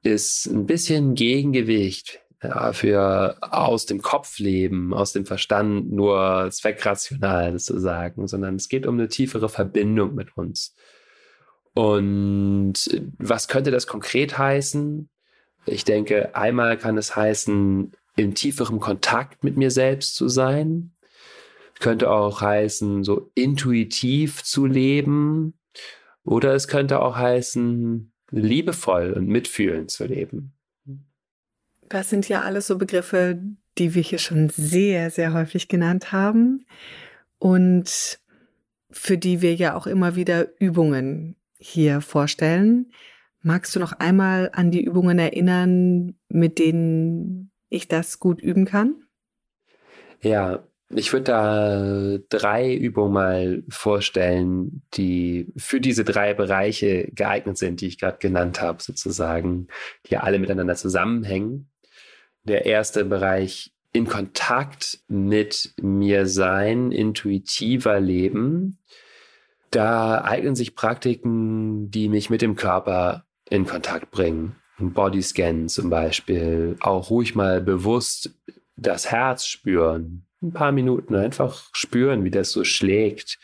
ist 0.03 0.47
ein 0.47 0.67
bisschen 0.67 1.15
Gegengewicht 1.15 2.19
ja, 2.43 2.73
für 2.73 3.37
aus 3.41 3.87
dem 3.87 4.03
Kopf 4.03 4.41
leben, 4.41 4.93
aus 4.93 5.13
dem 5.13 5.27
Verstand 5.27 5.93
nur 5.93 6.49
zweckrational 6.51 7.57
sozusagen, 7.57 8.27
sondern 8.27 8.57
es 8.57 8.69
geht 8.69 8.85
um 8.85 8.99
eine 8.99 9.07
tiefere 9.07 9.49
Verbindung 9.49 10.17
mit 10.17 10.37
uns. 10.37 10.75
Und 11.73 12.75
was 13.19 13.47
könnte 13.47 13.71
das 13.71 13.87
konkret 13.87 14.39
heißen? 14.39 15.09
Ich 15.67 15.85
denke, 15.85 16.35
einmal 16.35 16.77
kann 16.77 16.99
es 16.99 17.15
heißen, 17.15 17.93
in 18.17 18.35
tieferem 18.35 18.81
Kontakt 18.81 19.45
mit 19.45 19.57
mir 19.57 19.71
selbst 19.71 20.17
zu 20.17 20.29
sein. 20.29 20.96
Könnte 21.81 22.11
auch 22.11 22.41
heißen, 22.41 23.05
so 23.05 23.31
intuitiv 23.35 24.43
zu 24.43 24.67
leben. 24.67 25.55
Oder 26.25 26.55
es 26.55 26.69
könnte 26.69 27.01
auch 27.01 27.17
heißen, 27.17 28.13
liebevoll 28.31 29.13
und 29.13 29.29
mitfühlend 29.29 29.91
zu 29.91 30.05
leben. 30.05 30.53
Das 31.89 32.11
sind 32.11 32.29
ja 32.29 32.43
alles 32.43 32.67
so 32.67 32.79
Begriffe, 32.79 33.41
die 33.79 33.95
wir 33.95 34.03
hier 34.03 34.19
schon 34.19 34.49
sehr, 34.49 35.11
sehr 35.11 35.33
häufig 35.33 35.69
genannt 35.69 36.13
haben 36.13 36.67
und 37.39 38.19
für 38.91 39.19
die 39.19 39.43
wir 39.43 39.55
ja 39.55 39.75
auch 39.75 39.87
immer 39.87 40.17
wieder 40.17 40.49
Übungen 40.59 41.37
hier 41.59 42.01
vorstellen. 42.01 42.93
Magst 43.43 43.77
du 43.77 43.81
noch 43.81 43.93
einmal 43.93 44.51
an 44.53 44.71
die 44.71 44.83
Übungen 44.83 45.19
erinnern, 45.19 46.17
mit 46.29 46.59
denen 46.59 47.53
ich 47.69 47.87
das 47.89 48.19
gut 48.19 48.41
üben 48.41 48.65
kann? 48.65 48.95
Ja, 50.23 50.67
ich 50.95 51.13
würde 51.13 51.25
da 51.25 52.19
drei 52.29 52.75
Übungen 52.75 53.13
mal 53.13 53.63
vorstellen, 53.69 54.83
die 54.95 55.53
für 55.57 55.81
diese 55.81 56.05
drei 56.05 56.33
Bereiche 56.33 57.11
geeignet 57.13 57.59
sind, 57.59 57.81
die 57.81 57.89
ich 57.89 57.99
gerade 57.99 58.19
genannt 58.19 58.61
habe, 58.61 58.83
sozusagen, 58.83 59.67
die 60.09 60.17
alle 60.17 60.39
miteinander 60.39 60.77
zusammenhängen. 60.77 61.71
Der 62.45 62.67
erste 62.67 63.05
Bereich 63.05 63.73
in 63.93 64.07
Kontakt 64.07 65.01
mit 65.09 65.75
mir 65.81 66.27
sein, 66.27 66.93
intuitiver 66.93 67.99
leben. 67.99 68.79
Da 69.71 70.23
eignen 70.23 70.55
sich 70.55 70.77
Praktiken, 70.77 71.91
die 71.91 72.09
mich 72.09 72.31
mit 72.31 72.43
dem 72.43 72.55
Körper 72.55 73.25
in 73.49 73.67
Kontakt 73.67 74.11
bringen. 74.11 74.55
Bodyscan 74.79 75.69
zum 75.69 75.91
Beispiel, 75.91 76.77
auch 76.81 77.11
ruhig 77.11 77.35
mal 77.35 77.61
bewusst 77.61 78.31
das 78.77 79.11
Herz 79.11 79.47
spüren, 79.47 80.26
ein 80.43 80.53
paar 80.53 80.73
Minuten 80.73 81.15
einfach 81.15 81.71
spüren, 81.73 82.25
wie 82.25 82.31
das 82.31 82.51
so 82.51 82.65
schlägt. 82.65 83.39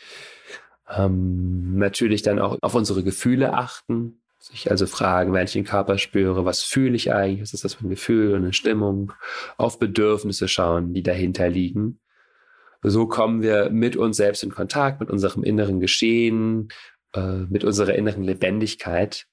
Ähm, 0.89 1.79
natürlich 1.79 2.23
dann 2.23 2.39
auch 2.39 2.59
auf 2.61 2.75
unsere 2.75 3.03
Gefühle 3.03 3.55
achten, 3.55 4.21
sich 4.39 4.71
also 4.71 4.87
fragen, 4.87 5.33
wenn 5.33 5.45
ich 5.45 5.53
den 5.53 5.65
Körper 5.65 5.99
spüre, 5.99 6.45
was 6.45 6.63
fühle 6.63 6.97
ich 6.97 7.13
eigentlich, 7.13 7.41
was 7.41 7.55
ist 7.55 7.65
das 7.65 7.75
für 7.75 7.87
ein 7.87 7.91
Gefühl 7.91 8.35
eine 8.35 8.53
Stimmung, 8.53 9.13
auf 9.57 9.79
Bedürfnisse 9.79 10.49
schauen, 10.49 10.93
die 10.93 11.03
dahinter 11.03 11.49
liegen. 11.49 12.01
So 12.83 13.07
kommen 13.07 13.43
wir 13.43 13.71
mit 13.71 13.97
uns 13.97 14.17
selbst 14.17 14.43
in 14.43 14.51
Kontakt, 14.51 15.01
mit 15.01 15.09
unserem 15.09 15.45
inneren 15.45 15.79
Geschehen, 15.79 16.69
äh, 17.15 17.45
mit 17.49 17.63
unserer 17.63 17.95
inneren 17.95 18.25
Lebendigkeit. 18.25 19.27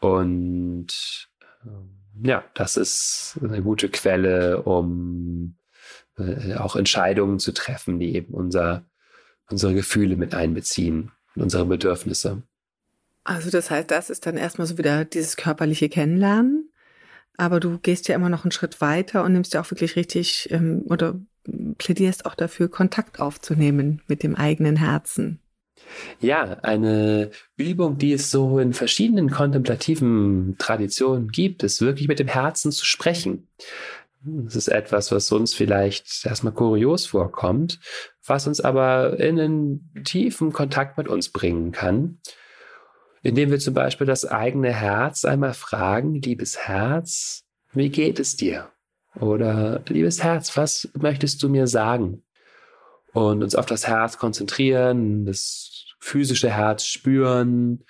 Und 0.00 1.28
äh, 1.64 2.28
ja, 2.28 2.44
das 2.54 2.76
ist 2.76 3.38
eine 3.42 3.62
gute 3.62 3.88
Quelle, 3.88 4.62
um 4.62 5.54
äh, 6.20 6.54
auch 6.56 6.76
Entscheidungen 6.76 7.38
zu 7.38 7.52
treffen, 7.52 7.98
die 7.98 8.14
eben 8.14 8.34
unser, 8.34 8.84
unsere 9.50 9.74
Gefühle 9.74 10.16
mit 10.16 10.34
einbeziehen, 10.34 11.12
unsere 11.34 11.66
Bedürfnisse. 11.66 12.42
Also 13.24 13.50
das 13.50 13.70
heißt, 13.70 13.90
das 13.90 14.10
ist 14.10 14.26
dann 14.26 14.36
erstmal 14.36 14.66
so 14.66 14.78
wieder 14.78 15.04
dieses 15.04 15.36
körperliche 15.36 15.88
Kennenlernen, 15.88 16.70
aber 17.36 17.60
du 17.60 17.78
gehst 17.78 18.08
ja 18.08 18.14
immer 18.14 18.28
noch 18.28 18.44
einen 18.44 18.52
Schritt 18.52 18.80
weiter 18.80 19.24
und 19.24 19.32
nimmst 19.32 19.54
ja 19.54 19.60
auch 19.60 19.70
wirklich 19.70 19.96
richtig 19.96 20.48
ähm, 20.50 20.82
oder 20.86 21.20
plädierst 21.78 22.26
auch 22.26 22.34
dafür, 22.34 22.68
Kontakt 22.68 23.20
aufzunehmen 23.20 24.02
mit 24.06 24.22
dem 24.22 24.36
eigenen 24.36 24.76
Herzen. 24.76 25.40
Ja, 26.20 26.58
eine 26.62 27.30
Übung, 27.56 27.98
die 27.98 28.12
es 28.12 28.30
so 28.30 28.58
in 28.58 28.74
verschiedenen 28.74 29.30
kontemplativen 29.30 30.56
Traditionen 30.58 31.28
gibt, 31.28 31.62
ist 31.62 31.80
wirklich 31.80 32.08
mit 32.08 32.18
dem 32.18 32.28
Herzen 32.28 32.70
zu 32.70 32.84
sprechen. 32.84 33.48
Das 34.22 34.54
ist 34.54 34.68
etwas, 34.68 35.10
was 35.12 35.32
uns 35.32 35.54
vielleicht 35.54 36.26
erstmal 36.26 36.52
kurios 36.52 37.06
vorkommt, 37.06 37.80
was 38.26 38.46
uns 38.46 38.60
aber 38.60 39.18
in 39.18 39.40
einen 39.40 40.02
tiefen 40.04 40.52
Kontakt 40.52 40.98
mit 40.98 41.08
uns 41.08 41.30
bringen 41.30 41.72
kann, 41.72 42.20
indem 43.22 43.50
wir 43.50 43.58
zum 43.58 43.72
Beispiel 43.72 44.06
das 44.06 44.26
eigene 44.26 44.72
Herz 44.72 45.24
einmal 45.24 45.54
fragen, 45.54 46.20
liebes 46.20 46.58
Herz, 46.58 47.44
wie 47.72 47.88
geht 47.88 48.18
es 48.18 48.36
dir? 48.36 48.70
Oder 49.18 49.82
liebes 49.88 50.22
Herz, 50.22 50.56
was 50.56 50.88
möchtest 50.98 51.42
du 51.42 51.48
mir 51.48 51.66
sagen? 51.66 52.22
Und 53.12 53.42
uns 53.42 53.54
auf 53.54 53.66
das 53.66 53.88
Herz 53.88 54.18
konzentrieren, 54.18 55.24
das 55.24 55.86
physische 55.98 56.50
Herz 56.50 56.84
spüren, 56.84 57.84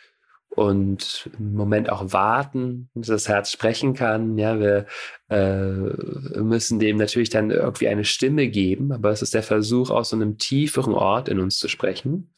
und 0.50 1.30
im 1.38 1.54
Moment 1.54 1.90
auch 1.90 2.12
warten, 2.12 2.90
dass 2.94 3.06
das 3.06 3.28
Herz 3.28 3.50
sprechen 3.52 3.94
kann. 3.94 4.36
Ja, 4.36 4.58
wir 4.58 4.86
äh, 5.28 6.40
müssen 6.40 6.78
dem 6.80 6.96
natürlich 6.96 7.30
dann 7.30 7.50
irgendwie 7.50 7.88
eine 7.88 8.04
Stimme 8.04 8.48
geben, 8.48 8.92
aber 8.92 9.10
es 9.10 9.22
ist 9.22 9.34
der 9.34 9.42
Versuch, 9.44 9.90
aus 9.90 10.10
so 10.10 10.16
einem 10.16 10.38
tieferen 10.38 10.94
Ort 10.94 11.28
in 11.28 11.40
uns 11.40 11.58
zu 11.58 11.68
sprechen. 11.68 12.30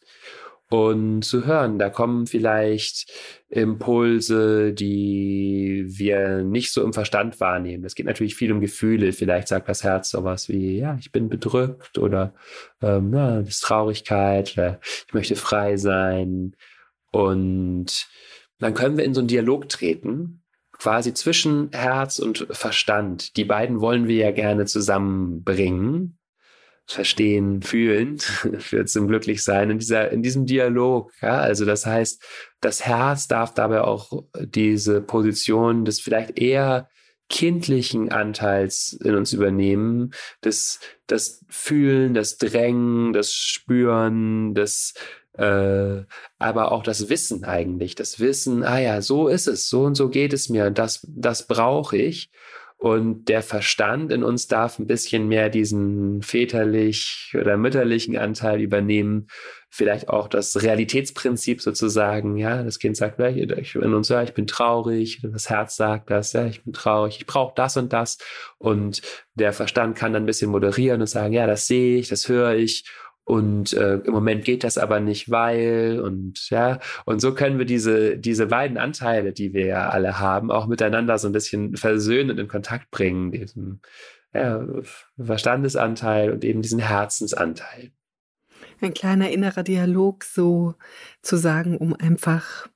und 0.72 1.22
zu 1.22 1.44
hören. 1.46 1.78
Da 1.78 1.90
kommen 1.90 2.26
vielleicht 2.26 3.12
Impulse, 3.50 4.72
die 4.72 5.84
wir 5.86 6.42
nicht 6.42 6.72
so 6.72 6.82
im 6.82 6.92
Verstand 6.94 7.40
wahrnehmen. 7.40 7.84
Es 7.84 7.94
geht 7.94 8.06
natürlich 8.06 8.34
viel 8.34 8.52
um 8.52 8.60
Gefühle. 8.60 9.12
Vielleicht 9.12 9.48
sagt 9.48 9.68
das 9.68 9.84
Herz 9.84 10.10
sowas 10.10 10.48
wie, 10.48 10.78
ja, 10.78 10.96
ich 10.98 11.12
bin 11.12 11.28
bedrückt 11.28 11.98
oder 11.98 12.34
ähm, 12.80 13.12
ja, 13.12 13.40
das 13.40 13.48
ist 13.50 13.60
Traurigkeit 13.60 14.52
oder 14.56 14.80
ich 15.06 15.12
möchte 15.14 15.36
frei 15.36 15.76
sein. 15.76 16.54
Und 17.12 18.08
dann 18.58 18.74
können 18.74 18.96
wir 18.96 19.04
in 19.04 19.14
so 19.14 19.20
einen 19.20 19.28
Dialog 19.28 19.68
treten, 19.68 20.42
quasi 20.72 21.14
zwischen 21.14 21.70
Herz 21.72 22.18
und 22.18 22.48
Verstand. 22.50 23.36
Die 23.36 23.44
beiden 23.44 23.80
wollen 23.80 24.08
wir 24.08 24.16
ja 24.16 24.32
gerne 24.32 24.66
zusammenbringen 24.66 26.18
verstehen, 26.86 27.62
fühlen, 27.62 28.18
für 28.58 28.84
zum 28.84 29.08
Glücklichsein 29.08 29.70
in 29.70 29.78
dieser, 29.78 30.10
in 30.10 30.22
diesem 30.22 30.46
Dialog. 30.46 31.12
Ja, 31.20 31.38
also 31.38 31.64
das 31.64 31.86
heißt, 31.86 32.22
das 32.60 32.84
Herz 32.84 33.28
darf 33.28 33.54
dabei 33.54 33.82
auch 33.82 34.24
diese 34.38 35.00
Position 35.00 35.84
des 35.84 36.00
vielleicht 36.00 36.38
eher 36.38 36.88
kindlichen 37.28 38.12
Anteils 38.12 38.98
in 39.02 39.14
uns 39.14 39.32
übernehmen, 39.32 40.12
das, 40.42 40.80
das 41.06 41.44
Fühlen, 41.48 42.12
das 42.12 42.36
Drängen, 42.36 43.14
das 43.14 43.32
Spüren, 43.32 44.54
das 44.54 44.92
äh, 45.34 46.02
aber 46.38 46.72
auch 46.72 46.82
das 46.82 47.08
Wissen 47.08 47.44
eigentlich, 47.44 47.94
das 47.94 48.20
Wissen, 48.20 48.64
ah 48.64 48.78
ja, 48.78 49.00
so 49.00 49.28
ist 49.28 49.46
es, 49.46 49.68
so 49.68 49.82
und 49.84 49.94
so 49.94 50.08
geht 50.08 50.32
es 50.32 50.48
mir, 50.48 50.70
das, 50.70 51.06
das 51.08 51.46
brauche 51.46 51.96
ich. 51.96 52.30
Und 52.82 53.26
der 53.28 53.42
Verstand 53.42 54.10
in 54.10 54.24
uns 54.24 54.48
darf 54.48 54.80
ein 54.80 54.88
bisschen 54.88 55.28
mehr 55.28 55.50
diesen 55.50 56.20
väterlich 56.20 57.32
oder 57.38 57.56
mütterlichen 57.56 58.18
Anteil 58.18 58.60
übernehmen. 58.60 59.28
Vielleicht 59.70 60.08
auch 60.08 60.26
das 60.26 60.60
Realitätsprinzip 60.60 61.62
sozusagen. 61.62 62.36
Ja, 62.36 62.64
das 62.64 62.80
Kind 62.80 62.96
sagt 62.96 63.16
vielleicht 63.16 63.38
in 63.76 63.94
uns, 63.94 64.08
ja, 64.08 64.24
ich 64.24 64.34
bin 64.34 64.48
traurig. 64.48 65.20
Das 65.22 65.48
Herz 65.48 65.76
sagt 65.76 66.10
das, 66.10 66.32
ja, 66.32 66.44
ich 66.46 66.64
bin 66.64 66.72
traurig. 66.72 67.18
Ich 67.20 67.26
brauche 67.26 67.52
das 67.54 67.76
und 67.76 67.92
das. 67.92 68.18
Und 68.58 69.00
der 69.34 69.52
Verstand 69.52 69.96
kann 69.96 70.12
dann 70.12 70.24
ein 70.24 70.26
bisschen 70.26 70.50
moderieren 70.50 71.02
und 71.02 71.06
sagen, 71.06 71.32
ja, 71.32 71.46
das 71.46 71.68
sehe 71.68 71.98
ich, 71.98 72.08
das 72.08 72.28
höre 72.28 72.56
ich. 72.56 72.84
Und 73.24 73.72
äh, 73.72 73.98
im 73.98 74.12
Moment 74.12 74.44
geht 74.44 74.64
das 74.64 74.78
aber 74.78 74.98
nicht, 74.98 75.30
weil 75.30 76.00
und 76.04 76.50
ja, 76.50 76.80
und 77.04 77.20
so 77.20 77.34
können 77.34 77.58
wir 77.58 77.64
diese, 77.64 78.18
diese 78.18 78.46
beiden 78.46 78.78
Anteile, 78.78 79.32
die 79.32 79.52
wir 79.52 79.66
ja 79.66 79.88
alle 79.90 80.18
haben, 80.18 80.50
auch 80.50 80.66
miteinander 80.66 81.16
so 81.18 81.28
ein 81.28 81.32
bisschen 81.32 81.76
versöhnen 81.76 82.32
und 82.32 82.38
in 82.38 82.48
Kontakt 82.48 82.90
bringen, 82.90 83.30
diesen 83.30 83.80
ja, 84.34 84.66
Verstandesanteil 85.18 86.32
und 86.32 86.44
eben 86.44 86.62
diesen 86.62 86.80
Herzensanteil. 86.80 87.92
Ein 88.80 88.94
kleiner 88.94 89.30
innerer 89.30 89.62
Dialog 89.62 90.24
so 90.24 90.74
zu 91.20 91.36
sagen, 91.36 91.76
um 91.76 91.94
einfach, 91.94 92.68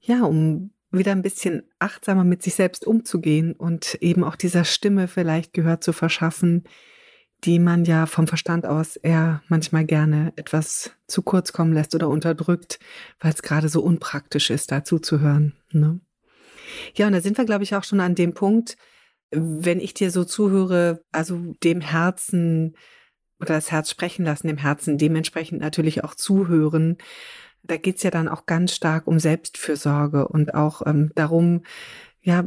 ja, 0.00 0.24
um 0.24 0.72
wieder 0.90 1.12
ein 1.12 1.22
bisschen 1.22 1.62
achtsamer 1.78 2.24
mit 2.24 2.42
sich 2.42 2.54
selbst 2.54 2.86
umzugehen 2.86 3.52
und 3.52 3.94
eben 4.00 4.24
auch 4.24 4.36
dieser 4.36 4.64
Stimme 4.64 5.06
vielleicht 5.06 5.52
Gehör 5.52 5.80
zu 5.80 5.92
verschaffen, 5.92 6.64
die 7.44 7.58
man 7.58 7.84
ja 7.84 8.06
vom 8.06 8.26
Verstand 8.26 8.66
aus 8.66 8.96
eher 8.96 9.42
manchmal 9.48 9.84
gerne 9.84 10.32
etwas 10.36 10.92
zu 11.06 11.22
kurz 11.22 11.52
kommen 11.52 11.72
lässt 11.72 11.94
oder 11.94 12.08
unterdrückt, 12.08 12.80
weil 13.20 13.32
es 13.32 13.42
gerade 13.42 13.68
so 13.68 13.80
unpraktisch 13.80 14.50
ist, 14.50 14.72
dazu 14.72 14.98
zu 14.98 15.20
hören. 15.20 15.54
Ne? 15.70 16.00
Ja, 16.94 17.06
und 17.06 17.12
da 17.12 17.20
sind 17.20 17.38
wir, 17.38 17.44
glaube 17.44 17.64
ich, 17.64 17.74
auch 17.74 17.84
schon 17.84 18.00
an 18.00 18.14
dem 18.14 18.34
Punkt, 18.34 18.76
wenn 19.30 19.80
ich 19.80 19.94
dir 19.94 20.10
so 20.10 20.24
zuhöre, 20.24 21.04
also 21.12 21.54
dem 21.62 21.80
Herzen 21.80 22.76
oder 23.40 23.54
das 23.54 23.70
Herz 23.70 23.90
sprechen 23.90 24.24
lassen, 24.24 24.48
dem 24.48 24.56
Herzen 24.56 24.98
dementsprechend 24.98 25.60
natürlich 25.60 26.02
auch 26.02 26.14
zuhören, 26.14 26.98
da 27.62 27.76
geht's 27.76 28.02
ja 28.02 28.10
dann 28.10 28.28
auch 28.28 28.46
ganz 28.46 28.74
stark 28.74 29.06
um 29.06 29.18
Selbstfürsorge 29.18 30.26
und 30.28 30.54
auch 30.54 30.82
ähm, 30.86 31.12
darum, 31.14 31.62
ja, 32.22 32.44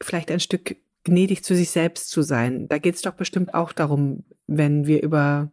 vielleicht 0.00 0.30
ein 0.30 0.40
Stück 0.40 0.76
gnädig 1.04 1.44
zu 1.44 1.54
sich 1.54 1.70
selbst 1.70 2.10
zu 2.10 2.22
sein. 2.22 2.68
Da 2.68 2.78
geht 2.78 2.94
es 2.94 3.02
doch 3.02 3.14
bestimmt 3.14 3.54
auch 3.54 3.72
darum, 3.72 4.24
wenn 4.46 4.86
wir 4.86 5.02
über 5.02 5.52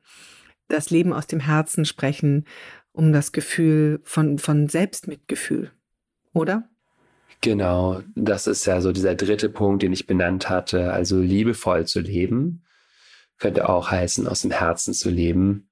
das 0.68 0.90
Leben 0.90 1.14
aus 1.14 1.28
dem 1.28 1.40
Herzen 1.40 1.86
sprechen, 1.86 2.46
um 2.92 3.14
das 3.14 3.32
Gefühl 3.32 4.02
von, 4.04 4.38
von 4.40 4.68
Selbstmitgefühl, 4.68 5.72
oder? 6.34 6.70
Genau, 7.42 8.02
das 8.16 8.48
ist 8.48 8.66
ja 8.66 8.82
so 8.82 8.92
dieser 8.92 9.16
dritte 9.16 9.50
Punkt, 9.50 9.82
den 9.82 9.94
ich 9.94 10.08
benannt 10.08 10.50
hatte. 10.50 10.92
Also 10.92 11.20
liebevoll 11.20 11.88
zu 11.88 12.02
leben, 12.02 12.64
könnte 13.38 13.70
auch 13.70 13.90
heißen, 13.90 14.28
aus 14.28 14.42
dem 14.42 14.52
Herzen 14.52 14.94
zu 14.94 15.10
leben. 15.10 15.70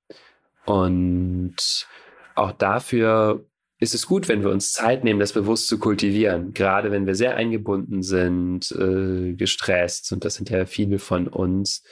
Und 0.65 1.87
auch 2.35 2.53
dafür 2.53 3.45
ist 3.79 3.93
es 3.93 4.07
gut, 4.07 4.27
wenn 4.27 4.41
wir 4.41 4.49
uns 4.49 4.73
Zeit 4.73 5.03
nehmen, 5.03 5.19
das 5.19 5.33
bewusst 5.33 5.67
zu 5.67 5.77
kultivieren. 5.77 6.53
Gerade 6.53 6.91
wenn 6.91 7.05
wir 7.05 7.15
sehr 7.15 7.35
eingebunden 7.35 8.01
sind, 8.01 8.71
äh, 8.71 9.33
gestresst, 9.33 10.11
und 10.11 10.25
das 10.25 10.35
sind 10.35 10.49
ja 10.49 10.65
viele 10.65 10.99
von 10.99 11.27
uns, 11.27 11.83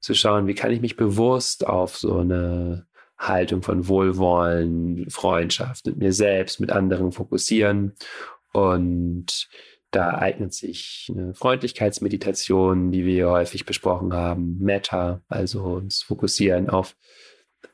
zu 0.00 0.14
schauen, 0.14 0.48
wie 0.48 0.54
kann 0.54 0.72
ich 0.72 0.80
mich 0.80 0.96
bewusst 0.96 1.64
auf 1.66 1.96
so 1.96 2.18
eine 2.18 2.86
Haltung 3.16 3.62
von 3.62 3.86
Wohlwollen, 3.86 5.08
Freundschaft 5.10 5.86
mit 5.86 5.96
mir 5.96 6.12
selbst, 6.12 6.58
mit 6.58 6.72
anderen 6.72 7.12
fokussieren. 7.12 7.94
Und 8.52 9.48
da 9.92 10.18
eignet 10.18 10.54
sich 10.54 11.08
eine 11.14 11.34
Freundlichkeitsmeditation, 11.34 12.90
die 12.90 13.04
wir 13.04 13.30
häufig 13.30 13.64
besprochen 13.64 14.12
haben, 14.12 14.58
Meta, 14.58 15.22
also 15.28 15.62
uns 15.62 16.02
fokussieren 16.02 16.68
auf 16.68 16.96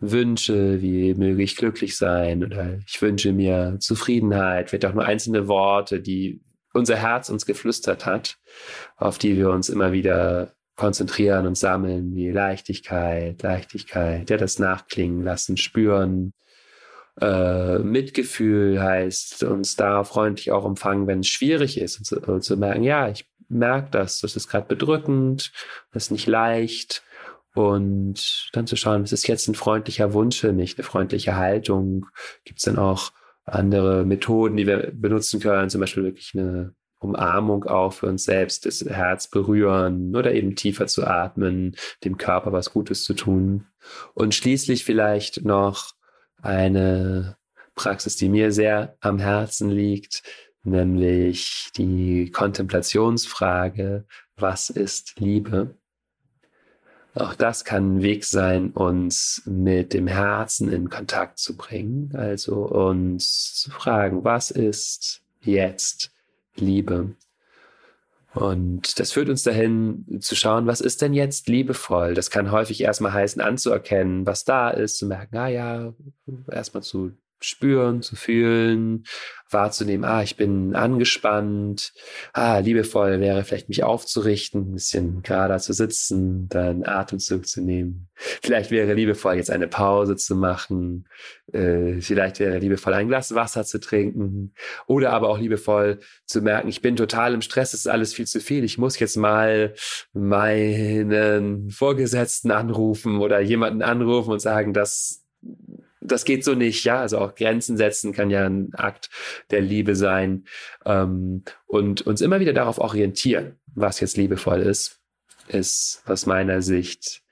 Wünsche, 0.01 0.81
wie 0.81 1.15
möge 1.15 1.43
ich 1.43 1.57
glücklich 1.57 1.97
sein 1.97 2.45
oder 2.45 2.79
ich 2.87 3.01
wünsche 3.03 3.33
mir 3.33 3.77
Zufriedenheit, 3.81 4.71
vielleicht 4.71 4.87
auch 4.87 4.95
nur 4.95 5.05
einzelne 5.05 5.49
Worte, 5.49 6.01
die 6.01 6.41
unser 6.73 6.97
Herz 6.97 7.31
uns 7.31 7.47
geflüstert 7.47 8.07
hat, 8.07 8.37
auf 8.97 9.19
die 9.19 9.37
wir 9.37 9.51
uns 9.51 9.69
immer 9.69 9.93
wieder 9.93 10.53
konzentrieren 10.77 11.47
und 11.47 11.59
sammeln, 11.59 12.15
wie 12.15 12.31
Leichtigkeit, 12.31 13.43
Leichtigkeit, 13.43 14.31
ja, 14.31 14.37
das 14.37 14.59
Nachklingen 14.59 15.25
lassen, 15.25 15.57
spüren. 15.57 16.33
Äh, 17.21 17.81
Mitgefühl 17.81 18.81
heißt 18.81 19.43
uns 19.43 19.75
da 19.75 20.05
freundlich 20.05 20.53
auch 20.53 20.65
empfangen, 20.65 21.09
wenn 21.09 21.21
es 21.21 21.27
schwierig 21.27 21.81
ist 21.81 21.99
und 21.99 22.05
zu, 22.05 22.21
und 22.21 22.45
zu 22.45 22.57
merken, 22.57 22.85
ja, 22.85 23.09
ich 23.09 23.29
merke 23.49 23.91
das, 23.91 24.21
das 24.21 24.37
ist 24.37 24.49
gerade 24.49 24.69
bedrückend, 24.69 25.51
das 25.93 26.05
ist 26.05 26.11
nicht 26.13 26.29
leicht 26.29 27.03
und 27.55 28.51
dann 28.53 28.67
zu 28.67 28.77
schauen, 28.77 29.05
ist 29.05 29.27
jetzt 29.27 29.49
ein 29.49 29.55
freundlicher 29.55 30.13
Wunsch 30.13 30.41
für 30.41 30.53
mich, 30.53 30.77
eine 30.77 30.85
freundliche 30.85 31.37
Haltung? 31.37 32.07
Gibt 32.45 32.59
es 32.61 32.65
dann 32.65 32.79
auch 32.79 33.13
andere 33.45 34.05
Methoden, 34.05 34.57
die 34.57 34.67
wir 34.67 34.93
benutzen 34.93 35.41
können, 35.41 35.71
zum 35.71 35.81
Beispiel 35.81 36.05
wirklich 36.05 36.33
eine 36.35 36.75
Umarmung 37.01 37.65
auch 37.65 37.93
für 37.93 38.07
uns 38.07 38.25
selbst, 38.25 38.67
das 38.67 38.85
Herz 38.85 39.29
berühren 39.29 40.15
oder 40.15 40.33
eben 40.35 40.57
tiefer 40.57 40.87
zu 40.87 41.07
atmen, 41.07 41.77
dem 42.05 42.19
Körper 42.19 42.53
was 42.53 42.73
Gutes 42.73 43.05
zu 43.05 43.15
tun. 43.15 43.67
Und 44.15 44.35
schließlich 44.35 44.85
vielleicht 44.85 45.45
noch 45.45 45.93
eine 46.43 47.37
Praxis, 47.75 48.17
die 48.17 48.29
mir 48.29 48.53
sehr 48.53 48.97
am 49.01 49.19
Herzen 49.19 49.71
liegt, 49.71 50.23
nämlich 50.65 51.71
die 51.77 52.31
Kontemplationsfrage, 52.31 54.05
was 54.37 54.71
ist 54.71 55.19
Liebe? 55.19 55.77
Auch 57.15 57.35
das 57.35 57.65
kann 57.65 57.97
ein 57.97 58.03
Weg 58.03 58.25
sein, 58.25 58.71
uns 58.71 59.43
mit 59.47 59.93
dem 59.93 60.07
Herzen 60.07 60.71
in 60.71 60.89
Kontakt 60.89 61.39
zu 61.39 61.57
bringen. 61.57 62.15
Also 62.15 62.55
uns 62.57 63.55
zu 63.55 63.71
fragen, 63.71 64.25
was 64.25 64.51
ist 64.51 65.23
jetzt 65.41 66.13
Liebe? 66.57 67.15
Und 68.35 69.01
das 69.01 69.13
führt 69.13 69.31
uns 69.31 69.43
dahin 69.43 70.21
zu 70.21 70.37
schauen, 70.37 70.67
was 70.67 70.81
ist 70.81 71.03
denn 71.03 71.15
jetzt 71.15 71.49
liebevoll? 71.49 72.15
Das 72.15 72.31
kann 72.31 72.53
häufig 72.53 72.83
erstmal 72.83 73.13
heißen, 73.13 73.41
anzuerkennen, 73.41 74.27
was 74.27 74.45
da 74.45 74.71
ist, 74.71 74.99
zu 74.99 75.07
merken, 75.07 75.37
ah 75.39 75.49
ja, 75.49 75.95
erstmal 76.51 76.83
zu 76.83 77.13
spüren, 77.41 78.03
zu 78.03 78.17
fühlen, 78.17 79.05
wahrzunehmen, 79.51 80.05
ah, 80.05 80.23
ich 80.23 80.37
bin 80.37 80.75
angespannt, 80.75 81.93
ah, 82.33 82.59
liebevoll 82.59 83.21
wäre 83.21 83.45
vielleicht 83.45 83.69
mich 83.69 83.83
aufzurichten, 83.83 84.71
ein 84.71 84.75
bisschen 84.75 85.23
gerader 85.23 85.59
zu 85.59 85.73
sitzen, 85.73 86.49
dann 86.49 86.85
Atemzug 86.85 87.47
zu 87.47 87.63
nehmen. 87.63 88.09
Vielleicht 88.15 88.71
wäre 88.71 88.93
liebevoll 88.95 89.37
jetzt 89.37 89.51
eine 89.51 89.69
Pause 89.69 90.17
zu 90.17 90.37
machen, 90.37 91.09
äh, 91.53 92.01
vielleicht 92.01 92.41
wäre 92.41 92.59
liebevoll 92.59 92.93
ein 92.95 93.09
Glas 93.09 93.35
Wasser 93.35 93.65
zu 93.65 93.81
trinken. 93.81 94.55
Oder 94.87 95.13
aber 95.13 95.31
auch 95.31 95.39
liebevoll 95.39 96.01
zu 96.27 96.43
merken, 96.43 96.69
ich 96.69 96.83
bin 96.83 96.97
total 96.97 97.33
im 97.33 97.43
Stress, 97.43 97.73
es 97.73 97.81
ist 97.81 97.87
alles 97.87 98.13
viel 98.13 98.27
zu 98.27 98.41
viel, 98.41 98.65
ich 98.65 98.77
muss 98.77 98.99
jetzt 98.99 99.17
mal 99.17 99.75
meinen 100.13 101.71
Vorgesetzten 101.71 102.51
anrufen 102.51 103.19
oder 103.19 103.41
jemanden 103.41 103.83
anrufen 103.83 104.33
und 104.33 104.41
sagen, 104.41 104.75
dass 104.75 105.25
das 106.13 106.25
geht 106.25 106.45
so 106.45 106.55
nicht, 106.55 106.85
ja. 106.85 107.01
Also 107.01 107.19
auch 107.19 107.35
Grenzen 107.35 107.77
setzen 107.77 108.13
kann 108.13 108.31
ja 108.31 108.47
ein 108.47 108.75
Akt 108.75 109.11
der 109.51 109.61
Liebe 109.61 109.97
sein. 109.97 110.45
Ähm, 110.85 111.45
und 111.67 112.03
uns 112.03 112.21
immer 112.21 112.41
wieder 112.41 112.53
darauf 112.53 112.79
orientieren, 112.79 113.57
was 113.75 114.01
jetzt 114.01 114.17
liebevoll 114.17 114.61
ist, 114.61 115.01
ist 115.49 116.03
aus 116.07 116.27
meiner 116.27 116.63
Sicht 116.63 117.23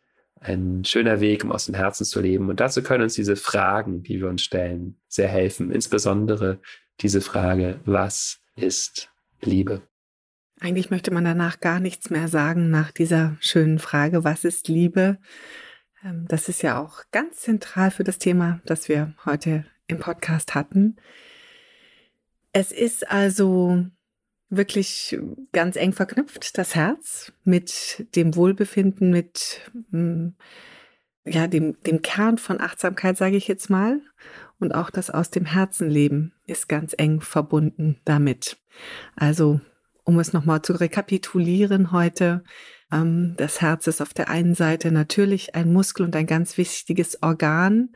ein 0.40 0.84
schöner 0.84 1.20
Weg, 1.20 1.44
um 1.44 1.52
aus 1.52 1.66
dem 1.66 1.74
Herzen 1.74 2.04
zu 2.04 2.20
leben. 2.20 2.48
Und 2.48 2.60
dazu 2.60 2.82
können 2.82 3.04
uns 3.04 3.14
diese 3.14 3.36
Fragen, 3.36 4.02
die 4.02 4.20
wir 4.20 4.28
uns 4.28 4.42
stellen, 4.42 4.96
sehr 5.08 5.28
helfen. 5.28 5.72
Insbesondere 5.72 6.60
diese 7.00 7.20
Frage, 7.20 7.80
was 7.84 8.38
ist 8.54 9.10
Liebe? 9.42 9.82
Eigentlich 10.60 10.90
möchte 10.90 11.12
man 11.12 11.24
danach 11.24 11.60
gar 11.60 11.80
nichts 11.80 12.08
mehr 12.10 12.28
sagen 12.28 12.70
nach 12.70 12.90
dieser 12.90 13.36
schönen 13.40 13.78
Frage, 13.78 14.24
was 14.24 14.44
ist 14.44 14.68
Liebe? 14.68 15.18
Ähm, 16.06 16.26
das 16.28 16.48
ist 16.48 16.62
ja 16.62 16.80
auch 16.80 17.02
ganz 17.10 17.38
zentral 17.38 17.90
für 17.90 18.04
das 18.04 18.18
Thema, 18.18 18.60
das 18.64 18.88
wir 18.88 19.14
heute 19.24 19.64
im 19.86 19.98
Podcast 19.98 20.54
hatten. 20.54 20.96
Es 22.52 22.72
ist 22.72 23.10
also 23.10 23.84
wirklich 24.48 25.18
ganz 25.52 25.76
eng 25.76 25.92
verknüpft, 25.92 26.56
das 26.56 26.74
Herz, 26.74 27.32
mit 27.44 28.06
dem 28.14 28.36
Wohlbefinden, 28.36 29.10
mit 29.10 29.60
mm, 29.90 30.28
ja, 31.24 31.48
dem, 31.48 31.80
dem 31.82 32.02
Kern 32.02 32.38
von 32.38 32.60
Achtsamkeit, 32.60 33.16
sage 33.16 33.36
ich 33.36 33.48
jetzt 33.48 33.68
mal. 33.68 34.00
Und 34.58 34.74
auch 34.74 34.90
das 34.90 35.10
aus 35.10 35.30
dem 35.30 35.44
Herzen 35.44 35.90
leben 35.90 36.32
ist 36.46 36.68
ganz 36.68 36.94
eng 36.96 37.20
verbunden 37.20 38.00
damit. 38.04 38.56
Also, 39.16 39.60
um 40.06 40.18
es 40.20 40.32
nochmal 40.32 40.62
zu 40.62 40.72
rekapitulieren 40.72 41.92
heute, 41.92 42.42
ähm, 42.92 43.34
das 43.36 43.60
Herz 43.60 43.86
ist 43.86 44.00
auf 44.00 44.14
der 44.14 44.30
einen 44.30 44.54
Seite 44.54 44.92
natürlich 44.92 45.54
ein 45.54 45.72
Muskel 45.72 46.06
und 46.06 46.16
ein 46.16 46.26
ganz 46.26 46.56
wichtiges 46.56 47.22
Organ, 47.22 47.90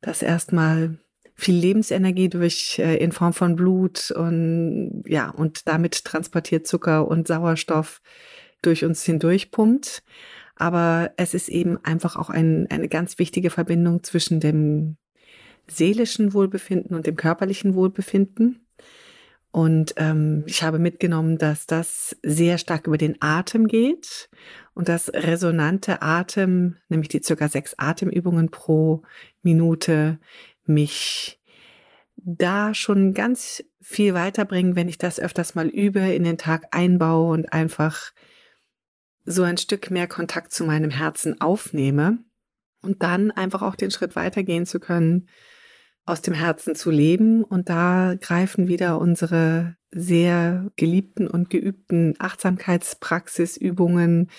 das 0.00 0.22
erstmal 0.22 0.98
viel 1.34 1.56
Lebensenergie 1.56 2.28
durch 2.28 2.78
äh, 2.78 2.96
in 2.96 3.10
Form 3.12 3.32
von 3.32 3.56
Blut 3.56 4.12
und 4.12 5.02
ja 5.06 5.30
und 5.30 5.66
damit 5.66 6.04
transportiert 6.04 6.66
Zucker 6.66 7.08
und 7.08 7.26
Sauerstoff 7.26 8.00
durch 8.62 8.84
uns 8.84 9.02
hindurch 9.04 9.50
pumpt. 9.50 10.02
Aber 10.54 11.10
es 11.16 11.34
ist 11.34 11.48
eben 11.48 11.78
einfach 11.84 12.14
auch 12.14 12.30
ein, 12.30 12.68
eine 12.70 12.88
ganz 12.88 13.18
wichtige 13.18 13.50
Verbindung 13.50 14.04
zwischen 14.04 14.38
dem 14.38 14.96
seelischen 15.66 16.34
Wohlbefinden 16.34 16.94
und 16.94 17.06
dem 17.06 17.16
körperlichen 17.16 17.74
Wohlbefinden. 17.74 18.64
Und 19.52 19.92
ähm, 19.98 20.44
ich 20.46 20.62
habe 20.62 20.78
mitgenommen, 20.78 21.36
dass 21.36 21.66
das 21.66 22.16
sehr 22.22 22.56
stark 22.56 22.86
über 22.86 22.96
den 22.96 23.20
Atem 23.20 23.68
geht. 23.68 24.30
Und 24.72 24.88
das 24.88 25.10
resonante 25.12 26.00
Atem, 26.00 26.78
nämlich 26.88 27.08
die 27.10 27.22
circa 27.22 27.48
sechs 27.48 27.74
Atemübungen 27.76 28.50
pro 28.50 29.02
Minute, 29.42 30.18
mich 30.64 31.38
da 32.16 32.72
schon 32.72 33.12
ganz 33.12 33.62
viel 33.82 34.14
weiterbringen, 34.14 34.74
wenn 34.74 34.88
ich 34.88 34.96
das 34.96 35.20
öfters 35.20 35.54
mal 35.54 35.68
übe, 35.68 36.00
in 36.00 36.24
den 36.24 36.38
Tag 36.38 36.68
einbaue 36.70 37.32
und 37.32 37.52
einfach 37.52 38.12
so 39.26 39.42
ein 39.42 39.58
Stück 39.58 39.90
mehr 39.90 40.06
Kontakt 40.06 40.52
zu 40.52 40.64
meinem 40.64 40.90
Herzen 40.90 41.42
aufnehme. 41.42 42.18
Und 42.80 43.02
dann 43.02 43.30
einfach 43.30 43.60
auch 43.60 43.76
den 43.76 43.90
Schritt 43.90 44.16
weitergehen 44.16 44.64
zu 44.64 44.80
können, 44.80 45.28
aus 46.04 46.22
dem 46.22 46.34
Herzen 46.34 46.74
zu 46.74 46.90
leben. 46.90 47.44
Und 47.44 47.68
da 47.68 48.14
greifen 48.20 48.66
wieder 48.68 48.98
unsere 48.98 49.76
sehr 49.90 50.70
geliebten 50.76 51.28
und 51.28 51.50
geübten 51.50 52.14
Achtsamkeitspraxisübungen 52.18 54.30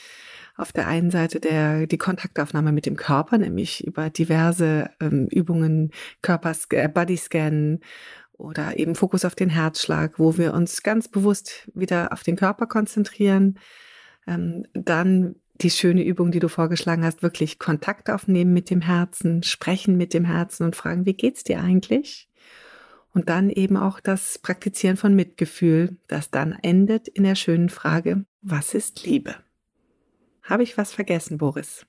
auf 0.56 0.72
der 0.72 0.88
einen 0.88 1.12
Seite 1.12 1.40
der, 1.40 1.88
die 1.88 1.98
Kontaktaufnahme 1.98 2.72
mit 2.72 2.86
dem 2.86 2.96
Körper, 2.96 3.38
nämlich 3.38 3.86
über 3.86 4.10
diverse 4.10 4.90
ähm, 5.00 5.28
Übungen, 5.28 5.92
Körpers, 6.22 6.68
äh, 6.72 6.88
Bodyscan 6.88 7.80
oder 8.34 8.78
eben 8.78 8.96
Fokus 8.96 9.26
auf 9.26 9.36
den 9.36 9.50
Herzschlag, 9.50 10.20
wo 10.20 10.38
wir 10.38 10.54
uns 10.54 10.84
ganz 10.84 11.08
bewusst 11.08 11.70
wieder 11.74 12.12
auf 12.12 12.24
den 12.24 12.36
Körper 12.36 12.68
konzentrieren. 12.68 13.60
Ähm, 14.28 14.66
dann 14.74 15.36
die 15.56 15.70
schöne 15.70 16.04
Übung, 16.04 16.32
die 16.32 16.40
du 16.40 16.48
vorgeschlagen 16.48 17.04
hast, 17.04 17.24
wirklich 17.24 17.60
Kontakt 17.60 18.10
aufnehmen 18.10 18.54
mit 18.54 18.70
dem 18.70 18.82
Herzen, 18.82 19.44
sprechen 19.44 19.98
mit 19.98 20.14
dem 20.14 20.26
Herzen 20.26 20.64
und 20.64 20.76
fragen, 20.76 21.06
wie 21.06 21.14
geht's 21.14 21.44
dir 21.44 21.62
eigentlich? 21.62 22.30
Und 23.14 23.30
dann 23.30 23.50
eben 23.50 23.78
auch 23.78 24.00
das 24.00 24.40
Praktizieren 24.40 24.98
von 24.98 25.16
Mitgefühl, 25.16 25.98
das 26.08 26.32
dann 26.32 26.54
endet 26.64 27.08
in 27.08 27.24
der 27.24 27.36
schönen 27.36 27.70
Frage, 27.70 28.26
was 28.42 28.74
ist 28.74 29.06
Liebe? 29.06 29.36
Habe 30.42 30.64
ich 30.64 30.78
was 30.78 30.92
vergessen, 30.92 31.38
Boris? 31.38 31.86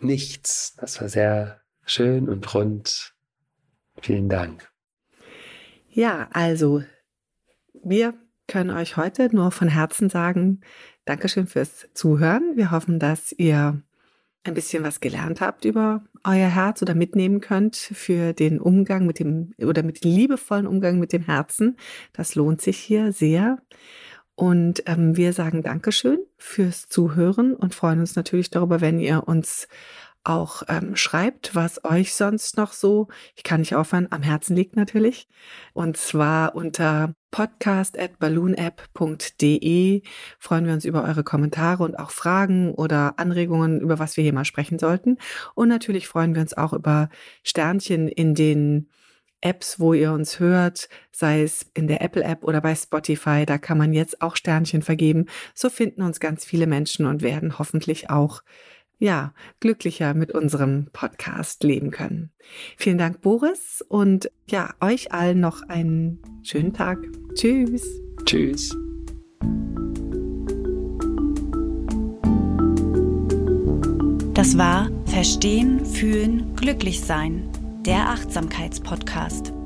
Nichts. 0.00 0.74
Das 0.76 1.00
war 1.00 1.08
sehr 1.08 1.60
schön 1.84 2.28
und 2.28 2.54
rund. 2.54 3.14
Vielen 4.00 4.28
Dank. 4.28 4.70
Ja, 5.90 6.28
also 6.32 6.82
wir 7.82 8.14
können 8.46 8.70
euch 8.70 8.96
heute 8.96 9.34
nur 9.34 9.50
von 9.50 9.68
Herzen 9.68 10.08
sagen, 10.08 10.60
Dankeschön 11.08 11.46
fürs 11.46 11.88
Zuhören. 11.94 12.52
Wir 12.56 12.70
hoffen, 12.70 12.98
dass 12.98 13.32
ihr 13.32 13.80
ein 14.44 14.52
bisschen 14.52 14.84
was 14.84 15.00
gelernt 15.00 15.40
habt 15.40 15.64
über 15.64 16.04
euer 16.22 16.50
Herz 16.50 16.82
oder 16.82 16.94
mitnehmen 16.94 17.40
könnt 17.40 17.76
für 17.76 18.34
den 18.34 18.60
Umgang 18.60 19.06
mit 19.06 19.18
dem 19.18 19.54
oder 19.56 19.82
mit 19.82 20.04
dem 20.04 20.10
liebevollen 20.10 20.66
Umgang 20.66 20.98
mit 20.98 21.14
dem 21.14 21.22
Herzen. 21.22 21.78
Das 22.12 22.34
lohnt 22.34 22.60
sich 22.60 22.76
hier 22.76 23.12
sehr. 23.12 23.56
Und 24.34 24.82
ähm, 24.84 25.16
wir 25.16 25.32
sagen 25.32 25.62
Dankeschön 25.62 26.18
fürs 26.36 26.90
Zuhören 26.90 27.54
und 27.54 27.74
freuen 27.74 28.00
uns 28.00 28.14
natürlich 28.14 28.50
darüber, 28.50 28.82
wenn 28.82 29.00
ihr 29.00 29.26
uns 29.26 29.66
auch 30.24 30.62
ähm, 30.68 30.96
schreibt, 30.96 31.54
was 31.54 31.84
euch 31.84 32.14
sonst 32.14 32.56
noch 32.56 32.72
so, 32.72 33.08
ich 33.34 33.42
kann 33.42 33.60
nicht 33.60 33.74
aufhören, 33.74 34.08
am 34.10 34.22
Herzen 34.22 34.54
liegt 34.54 34.76
natürlich. 34.76 35.28
Und 35.72 35.96
zwar 35.96 36.54
unter 36.54 37.14
podcast 37.30 37.98
at 37.98 38.18
balloonapp.de 38.18 40.02
freuen 40.38 40.66
wir 40.66 40.72
uns 40.72 40.84
über 40.84 41.04
eure 41.04 41.24
Kommentare 41.24 41.82
und 41.82 41.98
auch 41.98 42.10
Fragen 42.10 42.72
oder 42.74 43.18
Anregungen, 43.18 43.80
über 43.80 43.98
was 43.98 44.16
wir 44.16 44.24
hier 44.24 44.32
mal 44.32 44.44
sprechen 44.44 44.78
sollten. 44.78 45.18
Und 45.54 45.68
natürlich 45.68 46.08
freuen 46.08 46.34
wir 46.34 46.42
uns 46.42 46.56
auch 46.56 46.72
über 46.72 47.08
Sternchen 47.42 48.08
in 48.08 48.34
den 48.34 48.88
Apps, 49.40 49.78
wo 49.78 49.94
ihr 49.94 50.12
uns 50.12 50.40
hört, 50.40 50.88
sei 51.12 51.42
es 51.42 51.66
in 51.74 51.86
der 51.86 52.02
Apple 52.02 52.24
App 52.24 52.42
oder 52.42 52.60
bei 52.60 52.74
Spotify, 52.74 53.46
da 53.46 53.56
kann 53.56 53.78
man 53.78 53.92
jetzt 53.92 54.20
auch 54.20 54.34
Sternchen 54.34 54.82
vergeben. 54.82 55.26
So 55.54 55.70
finden 55.70 56.02
uns 56.02 56.18
ganz 56.18 56.44
viele 56.44 56.66
Menschen 56.66 57.06
und 57.06 57.22
werden 57.22 57.58
hoffentlich 57.58 58.10
auch 58.10 58.42
ja, 58.98 59.32
glücklicher 59.60 60.14
mit 60.14 60.32
unserem 60.32 60.88
Podcast 60.92 61.62
leben 61.64 61.90
können. 61.90 62.30
Vielen 62.76 62.98
Dank, 62.98 63.20
Boris, 63.20 63.84
und 63.88 64.30
ja, 64.48 64.70
euch 64.80 65.12
allen 65.12 65.40
noch 65.40 65.62
einen 65.62 66.20
schönen 66.42 66.72
Tag. 66.72 66.98
Tschüss. 67.34 67.86
Tschüss. 68.24 68.76
Das 74.34 74.56
war 74.56 74.88
Verstehen, 75.06 75.84
Fühlen, 75.84 76.54
Glücklich 76.54 77.00
Sein 77.00 77.48
der 77.88 78.10
Achtsamkeitspodcast. 78.10 79.57